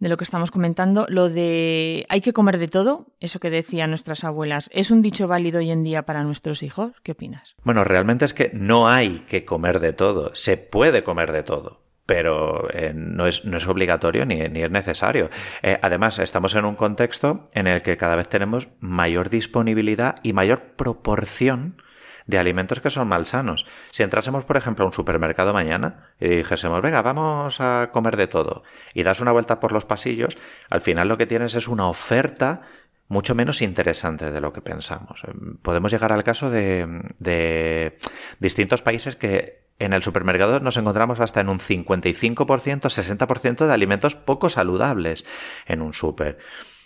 de 0.00 0.08
lo 0.08 0.16
que 0.16 0.24
estamos 0.24 0.50
comentando, 0.50 1.06
lo 1.08 1.30
de 1.30 2.06
hay 2.08 2.20
que 2.20 2.32
comer 2.32 2.58
de 2.58 2.68
todo, 2.68 3.06
eso 3.20 3.40
que 3.40 3.50
decían 3.50 3.90
nuestras 3.90 4.24
abuelas, 4.24 4.68
¿es 4.72 4.90
un 4.90 5.02
dicho 5.02 5.28
válido 5.28 5.58
hoy 5.58 5.70
en 5.70 5.82
día 5.82 6.02
para 6.02 6.24
nuestros 6.24 6.62
hijos? 6.62 6.92
¿Qué 7.02 7.12
opinas? 7.12 7.54
Bueno, 7.62 7.84
realmente 7.84 8.24
es 8.24 8.34
que 8.34 8.50
no 8.52 8.88
hay 8.88 9.20
que 9.28 9.44
comer 9.44 9.80
de 9.80 9.92
todo, 9.92 10.34
se 10.34 10.56
puede 10.56 11.04
comer 11.04 11.32
de 11.32 11.42
todo 11.42 11.84
pero 12.06 12.68
eh, 12.74 12.92
no, 12.94 13.26
es, 13.26 13.46
no, 13.46 13.56
es, 13.56 13.66
obligatorio 13.66 14.26
ni, 14.26 14.36
ni 14.48 14.62
es 14.62 14.70
necesario. 14.70 15.30
Eh, 15.62 15.78
además, 15.80 16.18
estamos 16.18 16.54
en 16.54 16.66
un 16.66 16.74
contexto 16.74 17.48
en 17.54 17.66
el 17.66 17.80
que 17.80 17.96
cada 17.96 18.14
vez 18.14 18.28
tenemos 18.28 18.68
mayor 18.78 19.30
disponibilidad 19.30 20.16
y 20.22 20.34
mayor 20.34 20.74
proporción 20.76 21.82
de 22.26 22.38
alimentos 22.38 22.80
que 22.80 22.90
son 22.90 23.08
malsanos. 23.08 23.66
Si 23.90 24.02
entrásemos, 24.02 24.44
por 24.44 24.56
ejemplo, 24.56 24.84
a 24.84 24.88
un 24.88 24.92
supermercado 24.92 25.52
mañana 25.52 26.10
y 26.20 26.28
dijésemos, 26.28 26.80
venga, 26.82 27.02
vamos 27.02 27.60
a 27.60 27.90
comer 27.92 28.16
de 28.16 28.26
todo, 28.26 28.62
y 28.94 29.02
das 29.02 29.20
una 29.20 29.32
vuelta 29.32 29.60
por 29.60 29.72
los 29.72 29.84
pasillos, 29.84 30.36
al 30.70 30.80
final 30.80 31.08
lo 31.08 31.18
que 31.18 31.26
tienes 31.26 31.54
es 31.54 31.68
una 31.68 31.88
oferta 31.88 32.62
mucho 33.08 33.34
menos 33.34 33.60
interesante 33.60 34.30
de 34.30 34.40
lo 34.40 34.52
que 34.52 34.62
pensamos. 34.62 35.24
Eh, 35.24 35.32
podemos 35.62 35.92
llegar 35.92 36.12
al 36.12 36.24
caso 36.24 36.50
de, 36.50 37.02
de 37.18 37.98
distintos 38.40 38.82
países 38.82 39.16
que 39.16 39.64
en 39.78 39.92
el 39.92 40.02
supermercado 40.02 40.60
nos 40.60 40.76
encontramos 40.76 41.20
hasta 41.20 41.40
en 41.40 41.48
un 41.48 41.58
55%, 41.58 42.46
60% 42.46 43.66
de 43.66 43.72
alimentos 43.72 44.14
poco 44.14 44.48
saludables 44.48 45.24
en 45.66 45.82
un 45.82 45.92
súper. 45.92 46.38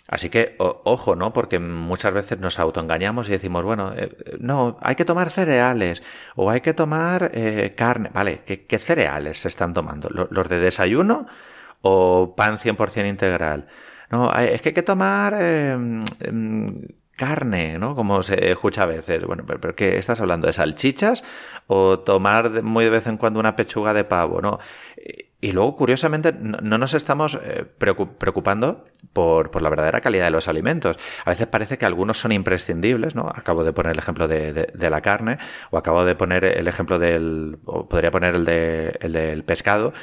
Así 0.09 0.31
que, 0.31 0.55
ojo, 0.57 1.15
¿no? 1.15 1.33
Porque 1.33 1.59
muchas 1.59 2.13
veces 2.13 2.39
nos 2.39 2.57
autoengañamos 2.57 3.29
y 3.29 3.33
decimos, 3.33 3.63
bueno, 3.63 3.93
eh, 3.95 4.09
no, 4.39 4.77
hay 4.81 4.95
que 4.95 5.05
tomar 5.05 5.29
cereales 5.29 6.01
o 6.35 6.49
hay 6.49 6.61
que 6.61 6.73
tomar 6.73 7.29
eh, 7.33 7.75
carne. 7.77 8.09
Vale, 8.11 8.41
¿qué, 8.43 8.79
cereales 8.79 9.41
se 9.41 9.47
están 9.47 9.73
tomando? 9.73 10.09
¿Los 10.09 10.49
de 10.49 10.59
desayuno 10.59 11.27
o 11.81 12.33
pan 12.35 12.57
100% 12.57 13.07
integral? 13.07 13.67
No, 14.09 14.33
es 14.33 14.61
que 14.61 14.69
hay 14.69 14.73
que 14.73 14.81
tomar 14.81 15.35
em, 15.39 16.03
em, 16.21 16.81
carne, 17.19 17.77
¿no? 17.77 17.95
Como 17.95 18.23
se 18.23 18.49
escucha 18.49 18.83
a 18.83 18.85
veces. 18.85 19.25
Bueno, 19.25 19.43
pero, 19.45 19.75
¿qué 19.75 19.97
estás 19.97 20.21
hablando? 20.21 20.47
¿De 20.47 20.53
salchichas? 20.53 21.25
¿O 21.67 21.99
tomar 21.99 22.63
muy 22.63 22.85
de 22.85 22.91
vez 22.91 23.07
en 23.07 23.17
cuando 23.17 23.41
una 23.41 23.57
pechuga 23.57 23.93
de 23.93 24.05
pavo? 24.05 24.41
¿No? 24.41 24.59
Y 25.41 25.51
luego, 25.51 25.75
curiosamente, 25.75 26.33
no 26.33 26.77
nos 26.77 26.93
estamos 26.93 27.37
eh, 27.43 27.65
preocupando 27.77 28.85
por, 29.11 29.61
la 29.61 29.69
verdadera 29.69 29.99
calidad 29.99 30.25
de 30.25 30.31
los 30.31 30.47
alimentos. 30.47 30.97
A 31.25 31.31
veces 31.31 31.47
parece 31.47 31.77
que 31.77 31.85
algunos 31.85 32.19
son 32.19 32.31
imprescindibles, 32.31 33.15
¿no? 33.15 33.29
Acabo 33.33 33.65
de 33.65 33.73
poner 33.73 33.91
el 33.93 33.99
ejemplo 33.99 34.29
de, 34.29 34.53
de, 34.53 34.89
la 34.89 35.01
carne, 35.01 35.37
o 35.71 35.77
acabo 35.77 36.05
de 36.05 36.15
poner 36.15 36.45
el 36.45 36.67
ejemplo 36.69 36.99
del, 36.99 37.59
o 37.65 37.87
podría 37.89 38.11
poner 38.11 38.35
el, 38.35 38.45
de, 38.45 38.97
el 39.01 39.11
del 39.11 39.43
pescado, 39.43 39.93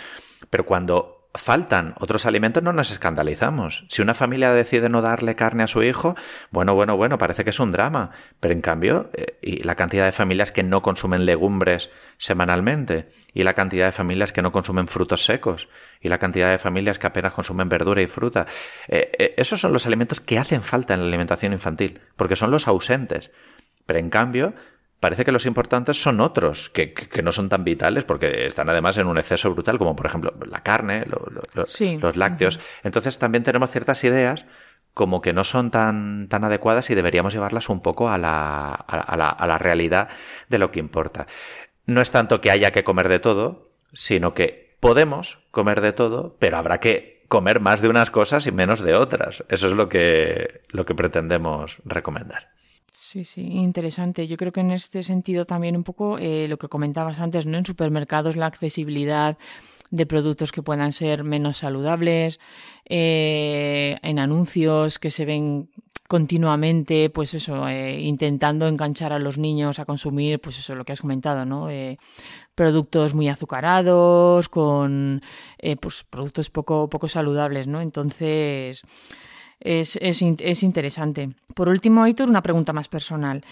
pero 0.51 0.65
cuando 0.65 1.16
faltan 1.37 1.95
otros 1.99 2.27
alimentos 2.27 2.63
no 2.63 2.73
nos 2.73 2.91
escandalizamos. 2.91 3.85
Si 3.89 4.03
una 4.03 4.15
familia 4.15 4.53
decide 4.53 4.89
no 4.89 5.03
darle 5.03 5.35
carne 5.35 5.63
a 5.63 5.69
su 5.69 5.83
hijo, 5.83 6.17
bueno, 6.51 6.75
bueno, 6.75 6.97
bueno, 6.97 7.19
parece 7.19 7.45
que 7.45 7.51
es 7.51 7.61
un 7.61 7.73
drama. 7.73 8.11
Pero 8.41 8.53
en 8.53 8.61
cambio, 8.61 9.11
eh, 9.15 9.39
y 9.43 9.63
la 9.63 9.75
cantidad 9.75 10.05
de 10.05 10.13
familias 10.13 10.53
que 10.53 10.63
no 10.63 10.83
consumen 10.83 11.27
legumbres 11.27 11.91
semanalmente, 12.19 13.11
y 13.35 13.43
la 13.43 13.55
cantidad 13.55 13.87
de 13.87 13.93
familias 13.93 14.33
que 14.33 14.41
no 14.41 14.53
consumen 14.53 14.89
frutos 14.89 15.25
secos, 15.25 15.69
y 16.01 16.09
la 16.09 16.19
cantidad 16.19 16.51
de 16.51 16.59
familias 16.59 16.99
que 16.99 17.07
apenas 17.07 17.33
consumen 17.33 17.69
verdura 17.69 18.01
y 18.01 18.07
fruta, 18.07 18.47
eh, 18.89 19.13
eh, 19.19 19.35
esos 19.37 19.61
son 19.61 19.73
los 19.73 19.87
alimentos 19.87 20.21
que 20.21 20.39
hacen 20.39 20.63
falta 20.63 20.95
en 20.95 21.01
la 21.01 21.07
alimentación 21.07 21.53
infantil, 21.53 22.01
porque 22.17 22.37
son 22.37 22.51
los 22.51 22.67
ausentes. 22.67 23.31
Pero 23.85 23.99
en 23.99 24.11
cambio, 24.11 24.55
parece 25.07 25.25
que 25.25 25.31
los 25.31 25.47
importantes 25.47 26.03
son 26.03 26.21
otros, 26.21 26.69
que, 26.71 26.93
no 27.23 27.31
son 27.31 27.49
tan 27.49 27.63
vitales 27.63 28.03
porque 28.03 28.49
están 28.49 28.69
además 28.69 28.99
en 28.99 29.07
un 29.07 29.19
exceso 29.19 29.53
brutal, 29.53 29.79
como 29.79 29.95
por 29.95 30.07
ejemplo 30.07 30.35
la 30.51 30.65
carne, 30.65 31.05
los 31.55 32.17
lácteos. 32.17 32.59
Entonces 32.83 33.17
también 33.17 33.45
tenemos 33.45 33.71
ciertas 33.71 34.03
ideas 34.03 34.47
como 34.95 35.21
que 35.21 35.33
no 35.33 35.45
son 35.45 35.71
tan, 35.71 36.27
tan 36.27 36.43
adecuadas 36.43 36.91
y 36.91 36.97
deberíamos 36.97 37.33
llevarlas 37.33 37.69
un 37.69 37.83
poco 37.83 38.09
a 38.09 38.19
la, 38.19 38.73
a, 38.73 39.17
la, 39.17 39.29
a 39.29 39.47
la 39.47 39.59
realidad 39.59 40.09
de 40.49 40.59
lo 40.59 40.73
que 40.73 40.81
importa. 40.81 41.29
No 41.85 42.01
es 42.01 42.11
tanto 42.11 42.41
que 42.41 42.51
haya 42.51 42.73
que 42.73 42.83
comer 42.83 43.09
de 43.09 43.21
todo, 43.21 43.71
sino 43.93 44.35
que 44.35 44.77
podemos 44.81 45.39
comer 45.53 45.83
de 45.83 45.93
todo, 45.93 46.37
pero 46.41 46.57
habrá 46.57 46.81
que 46.81 47.25
comer 47.29 47.61
más 47.61 47.81
de 47.81 47.89
unas 47.89 48.11
cosas 48.11 48.49
y 48.49 48.51
menos 48.51 48.81
de 48.81 48.97
otras. 48.97 49.45
Eso 49.51 49.69
es 49.69 49.73
lo 49.73 49.89
que, 49.89 50.63
lo 50.71 50.85
que 50.85 50.97
pretendemos 50.97 51.77
recomendar. 51.85 52.56
Sí, 53.09 53.25
sí, 53.25 53.43
interesante. 53.43 54.27
Yo 54.27 54.37
creo 54.37 54.51
que 54.51 54.59
en 54.59 54.73
este 54.73 55.05
sentido 55.05 55.45
también 55.45 55.77
un 55.77 55.85
poco 55.85 56.19
eh, 56.19 56.49
lo 56.49 56.59
que 56.59 56.67
comentabas 56.67 57.21
antes, 57.21 57.47
¿no? 57.47 57.57
En 57.57 57.65
supermercados 57.65 58.35
la 58.35 58.47
accesibilidad 58.47 59.39
de 59.93 60.07
productos 60.07 60.51
que 60.51 60.61
puedan 60.61 60.91
ser 60.91 61.23
menos 61.23 61.59
saludables, 61.59 62.41
eh, 62.85 63.95
en 64.03 64.19
anuncios 64.19 64.99
que 64.99 65.13
se 65.13 65.25
ven 65.25 65.71
continuamente, 66.09 67.09
pues 67.09 67.35
eso, 67.35 67.69
eh, 67.69 68.01
intentando 68.01 68.67
enganchar 68.67 69.13
a 69.13 69.21
los 69.21 69.39
niños 69.39 69.79
a 69.79 69.85
consumir, 69.85 70.41
pues 70.41 70.59
eso, 70.59 70.75
lo 70.75 70.85
que 70.85 70.93
has 70.93 71.01
comentado, 71.01 71.45
¿no? 71.45 71.69
productos 72.57 73.15
muy 73.15 73.29
azucarados, 73.29 74.49
con 74.49 75.23
pues 75.81 76.03
productos 76.11 76.51
poco, 76.51 76.89
poco 76.89 77.07
saludables, 77.07 77.69
¿no? 77.69 77.81
Entonces, 77.81 78.83
es, 79.61 79.97
es, 79.97 80.23
es 80.23 80.63
interesante. 80.63 81.31
Por 81.55 81.69
último, 81.69 82.03
Aitor, 82.03 82.29
una 82.29 82.43
pregunta 82.43 82.73
más 82.73 82.89
personal. 82.89 83.45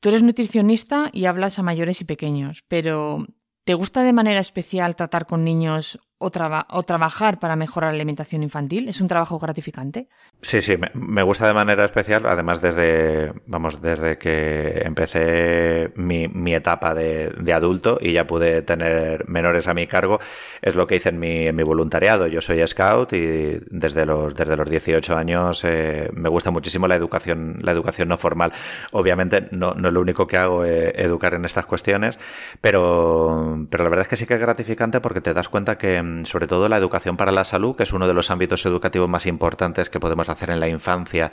Tú 0.00 0.10
eres 0.10 0.22
nutricionista 0.22 1.10
y 1.12 1.24
hablas 1.24 1.58
a 1.58 1.62
mayores 1.62 2.00
y 2.00 2.04
pequeños, 2.04 2.64
pero 2.68 3.26
¿te 3.64 3.74
gusta 3.74 4.02
de 4.02 4.12
manera 4.12 4.40
especial 4.40 4.94
tratar 4.94 5.26
con 5.26 5.44
niños 5.44 5.98
o, 6.18 6.30
trabajar 6.30 7.38
para 7.38 7.56
mejorar 7.56 7.92
la 7.92 7.96
alimentación 7.96 8.42
infantil? 8.42 8.88
¿Es 8.88 9.00
un 9.00 9.08
trabajo 9.08 9.38
gratificante? 9.38 10.08
Sí, 10.42 10.60
sí, 10.60 10.76
me, 10.94 11.22
gusta 11.22 11.46
de 11.46 11.54
manera 11.54 11.84
especial, 11.84 12.26
además 12.26 12.60
desde, 12.60 13.32
vamos, 13.46 13.80
desde 13.80 14.18
que 14.18 14.82
empecé 14.84 15.92
mi, 15.96 16.28
mi 16.28 16.54
etapa 16.54 16.94
de, 16.94 17.30
de, 17.30 17.52
adulto 17.52 17.98
y 18.00 18.12
ya 18.12 18.26
pude 18.26 18.62
tener 18.62 19.28
menores 19.28 19.68
a 19.68 19.74
mi 19.74 19.86
cargo, 19.86 20.18
es 20.60 20.74
lo 20.74 20.86
que 20.86 20.96
hice 20.96 21.10
en 21.10 21.18
mi, 21.20 21.46
en 21.46 21.56
mi 21.56 21.62
voluntariado. 21.62 22.26
Yo 22.26 22.40
soy 22.40 22.66
scout 22.66 23.12
y 23.12 23.60
desde 23.70 24.04
los, 24.04 24.34
desde 24.34 24.56
los 24.56 24.68
18 24.68 25.16
años 25.16 25.62
eh, 25.64 26.10
me 26.12 26.28
gusta 26.28 26.50
muchísimo 26.50 26.88
la 26.88 26.96
educación, 26.96 27.58
la 27.62 27.72
educación 27.72 28.08
no 28.08 28.18
formal. 28.18 28.52
Obviamente 28.92 29.48
no, 29.52 29.74
no 29.74 29.88
es 29.88 29.94
lo 29.94 30.00
único 30.00 30.26
que 30.26 30.36
hago 30.36 30.64
eh, 30.64 30.92
educar 30.96 31.34
en 31.34 31.44
estas 31.44 31.66
cuestiones, 31.66 32.18
pero, 32.60 33.66
pero 33.70 33.84
la 33.84 33.90
verdad 33.90 34.02
es 34.02 34.08
que 34.08 34.16
sí 34.16 34.26
que 34.26 34.34
es 34.34 34.40
gratificante 34.40 35.00
porque 35.00 35.20
te 35.20 35.32
das 35.34 35.48
cuenta 35.48 35.78
que 35.78 36.07
Em, 36.08 36.24
sobre 36.24 36.46
todo 36.46 36.68
la 36.68 36.76
educación 36.76 37.16
para 37.16 37.32
la 37.32 37.44
salud, 37.44 37.76
que 37.76 37.82
es 37.82 37.92
uno 37.92 38.08
de 38.08 38.14
los 38.14 38.30
ámbitos 38.30 38.64
educativos 38.66 39.08
más 39.08 39.26
importantes 39.26 39.90
que 39.90 40.00
podemos 40.00 40.28
hacer 40.28 40.50
en 40.50 40.60
la 40.60 40.68
infancia 40.68 41.32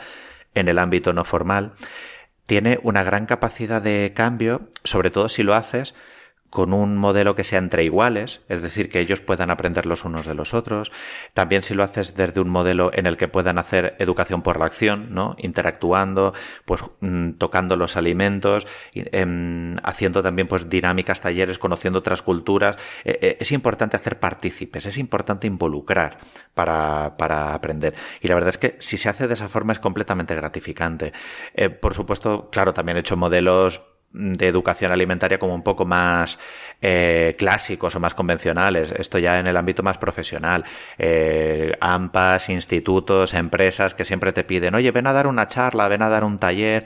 en 0.54 0.68
el 0.68 0.80
ámbito 0.80 1.14
no 1.14 1.24
formal, 1.24 1.74
tiene 2.46 2.80
una 2.84 3.04
gran 3.04 3.26
capacidad 3.26 3.82
de 3.82 4.14
cambio, 4.16 4.70
sobre 4.84 5.12
todo 5.12 5.30
si 5.30 5.44
lo 5.44 5.56
haces 5.56 5.96
con 6.56 6.72
un 6.72 6.96
modelo 6.96 7.36
que 7.36 7.44
sea 7.44 7.60
entre 7.60 7.84
iguales, 7.84 8.40
es 8.48 8.62
decir, 8.62 8.88
que 8.90 9.02
ellos 9.02 9.20
puedan 9.20 9.52
aprender 9.52 9.86
los 9.86 10.06
unos 10.06 10.26
de 10.26 10.36
los 10.36 10.54
otros. 10.54 10.90
También 11.34 11.64
si 11.64 11.74
lo 11.74 11.84
haces 11.84 12.16
desde 12.16 12.40
un 12.40 12.50
modelo 12.50 12.92
en 12.94 13.08
el 13.08 13.18
que 13.18 13.28
puedan 13.28 13.58
hacer 13.58 13.98
educación 14.00 14.42
por 14.42 14.58
la 14.58 14.64
acción, 14.64 15.14
¿no? 15.14 15.36
Interactuando, 15.38 16.34
pues 16.64 16.82
mm, 17.02 17.32
tocando 17.32 17.76
los 17.76 17.98
alimentos, 17.98 18.66
em, 18.94 19.76
haciendo 19.84 20.24
también 20.24 20.48
pues 20.48 20.70
dinámicas, 20.70 21.20
talleres, 21.20 21.60
conociendo 21.60 22.00
otras 22.00 22.22
culturas. 22.22 22.78
E, 23.04 23.20
e, 23.22 23.38
es 23.42 23.52
importante 23.52 23.98
hacer 23.98 24.22
partícipes, 24.22 24.86
es 24.86 24.98
importante 24.98 25.48
involucrar 25.48 26.20
para, 26.54 27.18
para, 27.18 27.54
aprender. 27.54 27.96
Y 28.22 28.30
la 28.30 28.36
verdad 28.36 28.52
es 28.52 28.58
que 28.58 28.78
si 28.80 28.98
se 28.98 29.10
hace 29.10 29.28
de 29.28 29.34
esa 29.34 29.50
forma 29.50 29.74
es 29.74 29.80
completamente 29.80 30.34
gratificante. 30.34 31.12
Eh, 31.54 31.70
por 31.70 31.94
supuesto, 31.96 32.50
claro, 32.50 32.74
también 32.74 32.96
he 32.96 33.02
hecho 33.02 33.18
modelos 33.18 33.82
de 34.16 34.48
educación 34.48 34.92
alimentaria 34.92 35.38
como 35.38 35.54
un 35.54 35.64
poco 35.64 35.86
más 35.86 36.40
eh, 36.82 37.36
clásicos 37.38 37.96
o 37.96 38.00
más 38.00 38.14
convencionales. 38.14 38.92
Esto 38.92 39.20
ya 39.20 39.40
en 39.40 39.48
el 39.48 39.58
ámbito 39.58 39.84
más 39.84 39.98
profesional. 39.98 40.64
Eh, 40.98 41.78
AMPAs, 41.82 42.50
institutos, 42.50 43.34
empresas 43.34 43.94
que 43.94 44.06
siempre 44.06 44.32
te 44.32 44.44
piden, 44.44 44.76
oye, 44.76 44.92
ven 44.92 45.08
a 45.08 45.14
dar 45.14 45.28
una 45.28 45.48
charla, 45.48 45.88
ven 45.88 46.02
a 46.02 46.10
dar 46.10 46.24
un 46.24 46.40
taller. 46.40 46.86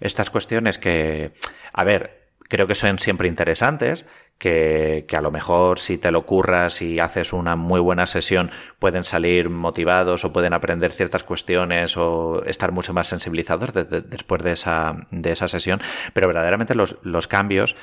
Estas 0.00 0.28
cuestiones 0.28 0.78
que, 0.78 1.32
a 1.72 1.84
ver, 1.84 2.26
creo 2.48 2.66
que 2.66 2.74
son 2.74 2.98
siempre 2.98 3.28
interesantes, 3.28 4.04
que, 4.38 5.06
que, 5.08 5.16
a 5.16 5.20
lo 5.20 5.30
mejor 5.30 5.78
si 5.78 5.98
te 5.98 6.10
lo 6.10 6.26
curras 6.26 6.82
y 6.82 7.00
haces 7.00 7.32
una 7.32 7.56
muy 7.56 7.80
buena 7.80 8.06
sesión 8.06 8.50
pueden 8.78 9.04
salir 9.04 9.48
motivados 9.48 10.24
o 10.24 10.32
pueden 10.32 10.52
aprender 10.52 10.92
ciertas 10.92 11.22
cuestiones 11.22 11.96
o 11.96 12.42
estar 12.44 12.72
mucho 12.72 12.92
más 12.92 13.08
sensibilizados 13.08 13.72
después 13.74 14.42
de 14.42 14.52
esa, 14.52 15.06
de 15.10 15.32
esa 15.32 15.48
sesión, 15.48 15.80
pero 16.12 16.26
verdaderamente 16.26 16.74
los, 16.74 16.96
los 17.02 17.26
cambios 17.26 17.76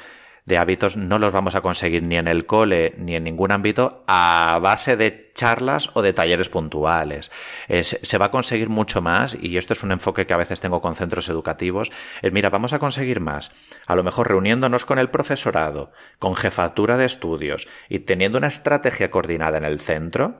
de 0.46 0.58
hábitos 0.58 0.98
no 0.98 1.20
los 1.20 1.32
vamos 1.32 1.56
a 1.56 1.62
conseguir 1.62 2.04
ni 2.04 2.18
en 2.18 2.28
el 2.28 2.46
cole 2.46 2.96
ni 2.98 3.16
en 3.16 3.24
ningún 3.24 3.52
ámbito 3.52 4.04
a 4.08 4.60
base 4.62 4.98
de 4.98 5.32
charlas 5.34 5.90
o 5.94 6.02
de 6.02 6.14
talleres 6.14 6.50
puntuales. 6.50 7.32
se 7.68 8.18
va 8.18 8.26
a 8.28 8.32
conseguir 8.32 8.70
mucho 8.70 9.02
más 9.02 9.38
y 9.40 9.58
esto 9.58 9.74
es 9.74 9.84
un 9.84 9.92
enfoque 9.92 10.28
que 10.28 10.34
a 10.34 10.38
veces 10.38 10.60
tengo 10.60 10.82
con 10.82 10.96
centros 10.96 11.30
educativos. 11.30 11.92
Es 12.22 12.32
mira, 12.32 12.50
vamos 12.50 12.74
a 12.74 12.80
conseguir 12.80 13.20
más. 13.20 13.52
A 13.88 13.96
lo 13.96 14.04
mejor 14.04 14.28
reuniéndonos 14.28 14.86
con 14.86 15.00
el 15.00 15.10
profesorado, 15.10 15.92
con 16.20 16.36
jefatura 16.36 16.98
de 16.98 17.06
estudios 17.06 17.68
y 17.90 18.00
teniendo 18.00 18.38
una 18.38 18.48
estrategia 18.48 19.12
coordinada 19.12 19.58
en 19.58 19.66
el 19.66 19.80
centro, 19.80 20.40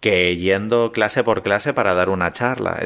que 0.00 0.36
yendo 0.36 0.92
clase 0.92 1.22
por 1.22 1.42
clase 1.42 1.74
para 1.74 1.94
dar 1.94 2.08
una 2.08 2.32
charla. 2.32 2.80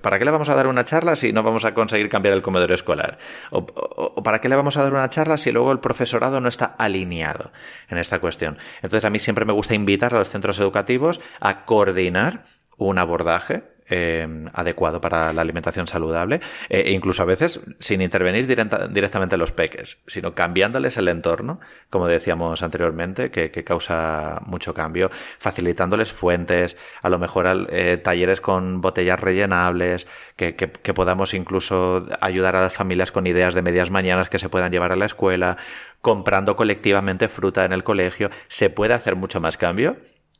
¿Para 0.00 0.18
qué 0.18 0.24
le 0.24 0.30
vamos 0.30 0.48
a 0.48 0.54
dar 0.54 0.66
una 0.66 0.84
charla 0.84 1.14
si 1.14 1.32
no 1.32 1.42
vamos 1.42 1.64
a 1.66 1.74
conseguir 1.74 2.08
cambiar 2.08 2.34
el 2.34 2.42
comedor 2.42 2.72
escolar? 2.72 3.18
O, 3.50 4.22
para 4.22 4.40
qué 4.40 4.48
le 4.48 4.56
vamos 4.56 4.76
a 4.78 4.82
dar 4.82 4.92
una 4.92 5.08
charla 5.10 5.36
si 5.36 5.52
luego 5.52 5.70
el 5.70 5.80
profesorado 5.80 6.40
no 6.40 6.48
está 6.48 6.64
alineado 6.78 7.52
en 7.88 7.98
esta 7.98 8.20
cuestión? 8.20 8.58
Entonces 8.76 9.04
a 9.04 9.10
mí 9.10 9.18
siempre 9.18 9.44
me 9.44 9.52
gusta 9.52 9.74
invitar 9.74 10.14
a 10.14 10.18
los 10.18 10.30
centros 10.30 10.58
educativos 10.58 11.20
a 11.40 11.66
coordinar 11.66 12.46
un 12.78 12.98
abordaje 12.98 13.75
Em, 13.88 14.48
adecuado 14.52 15.00
para 15.00 15.32
la 15.32 15.42
alimentación 15.42 15.86
saludable, 15.86 16.40
e 16.68 16.90
incluso 16.90 17.22
a 17.22 17.24
veces 17.24 17.60
sin 17.78 18.00
intervenir 18.00 18.48
directamente 18.48 19.36
en 19.36 19.38
los 19.38 19.52
peques, 19.52 19.98
sino 20.08 20.34
cambiándoles 20.34 20.96
el 20.96 21.06
entorno, 21.06 21.60
como 21.88 22.08
decíamos 22.08 22.64
anteriormente, 22.64 23.30
que, 23.30 23.48
causa 23.62 24.40
mucho 24.44 24.74
cambio, 24.74 25.12
facilitándoles 25.38 26.10
fuentes, 26.10 26.76
a 27.00 27.08
lo 27.08 27.20
mejor 27.20 27.68
eh, 27.70 27.96
talleres 28.02 28.40
con 28.40 28.80
botellas 28.80 29.20
rellenables, 29.20 30.08
que, 30.34 30.56
que 30.56 30.94
podamos 30.94 31.32
incluso 31.32 32.08
ayudar 32.20 32.56
a 32.56 32.62
las 32.62 32.74
familias 32.74 33.12
con 33.12 33.28
ideas 33.28 33.54
de 33.54 33.62
medias 33.62 33.90
mañanas 33.90 34.28
que 34.28 34.40
se 34.40 34.48
puedan 34.48 34.72
llevar 34.72 34.90
a 34.90 34.96
la 34.96 35.06
escuela, 35.06 35.58
comprando 36.00 36.56
colectivamente 36.56 37.28
fruta 37.28 37.64
en 37.64 37.72
el 37.72 37.84
colegio, 37.84 38.30
se 38.48 38.68
puede 38.68 38.94
hacer 38.94 39.14
mucho 39.14 39.40
más 39.40 39.56
cambio 39.56 39.96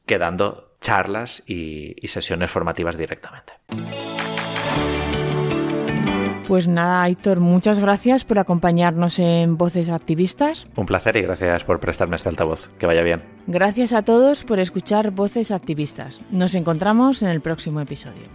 que 0.07 0.19
dando 0.19 0.77
charlas 0.81 1.43
y, 1.47 1.95
sesiones 2.05 2.51
formativas 2.51 2.97
directamente. 2.97 3.53
Pues 6.47 6.69
nada, 6.69 7.03
Aitor, 7.03 7.41
muchas 7.41 7.81
gracias 7.81 8.23
por 8.23 8.39
acompañarnos 8.39 9.19
en 9.19 9.57
Voces 9.57 9.89
Activistas. 9.89 10.69
Un 10.77 10.87
placer 10.87 11.17
y 11.17 11.23
gracias 11.23 11.65
por 11.65 11.81
prestarme 11.81 12.15
este 12.15 12.29
altavoz. 12.29 12.69
Que 12.79 12.87
vaya 12.87 13.03
bien. 13.03 13.25
Gracias 13.49 13.93
a 13.93 14.03
todos 14.03 14.45
por 14.45 14.61
escuchar 14.61 15.11
Voces 15.11 15.51
Activistas. 15.51 16.21
Nos 16.31 16.55
encontramos 16.55 17.23
en 17.23 17.29
el 17.29 17.41
próximo 17.41 17.81
episodio. 17.81 18.29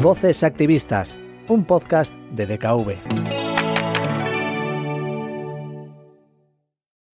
Voces 0.00 0.42
Activistas, 0.42 1.18
un 1.48 1.66
podcast 1.66 2.14
de 2.30 2.46
DKV. 2.46 3.37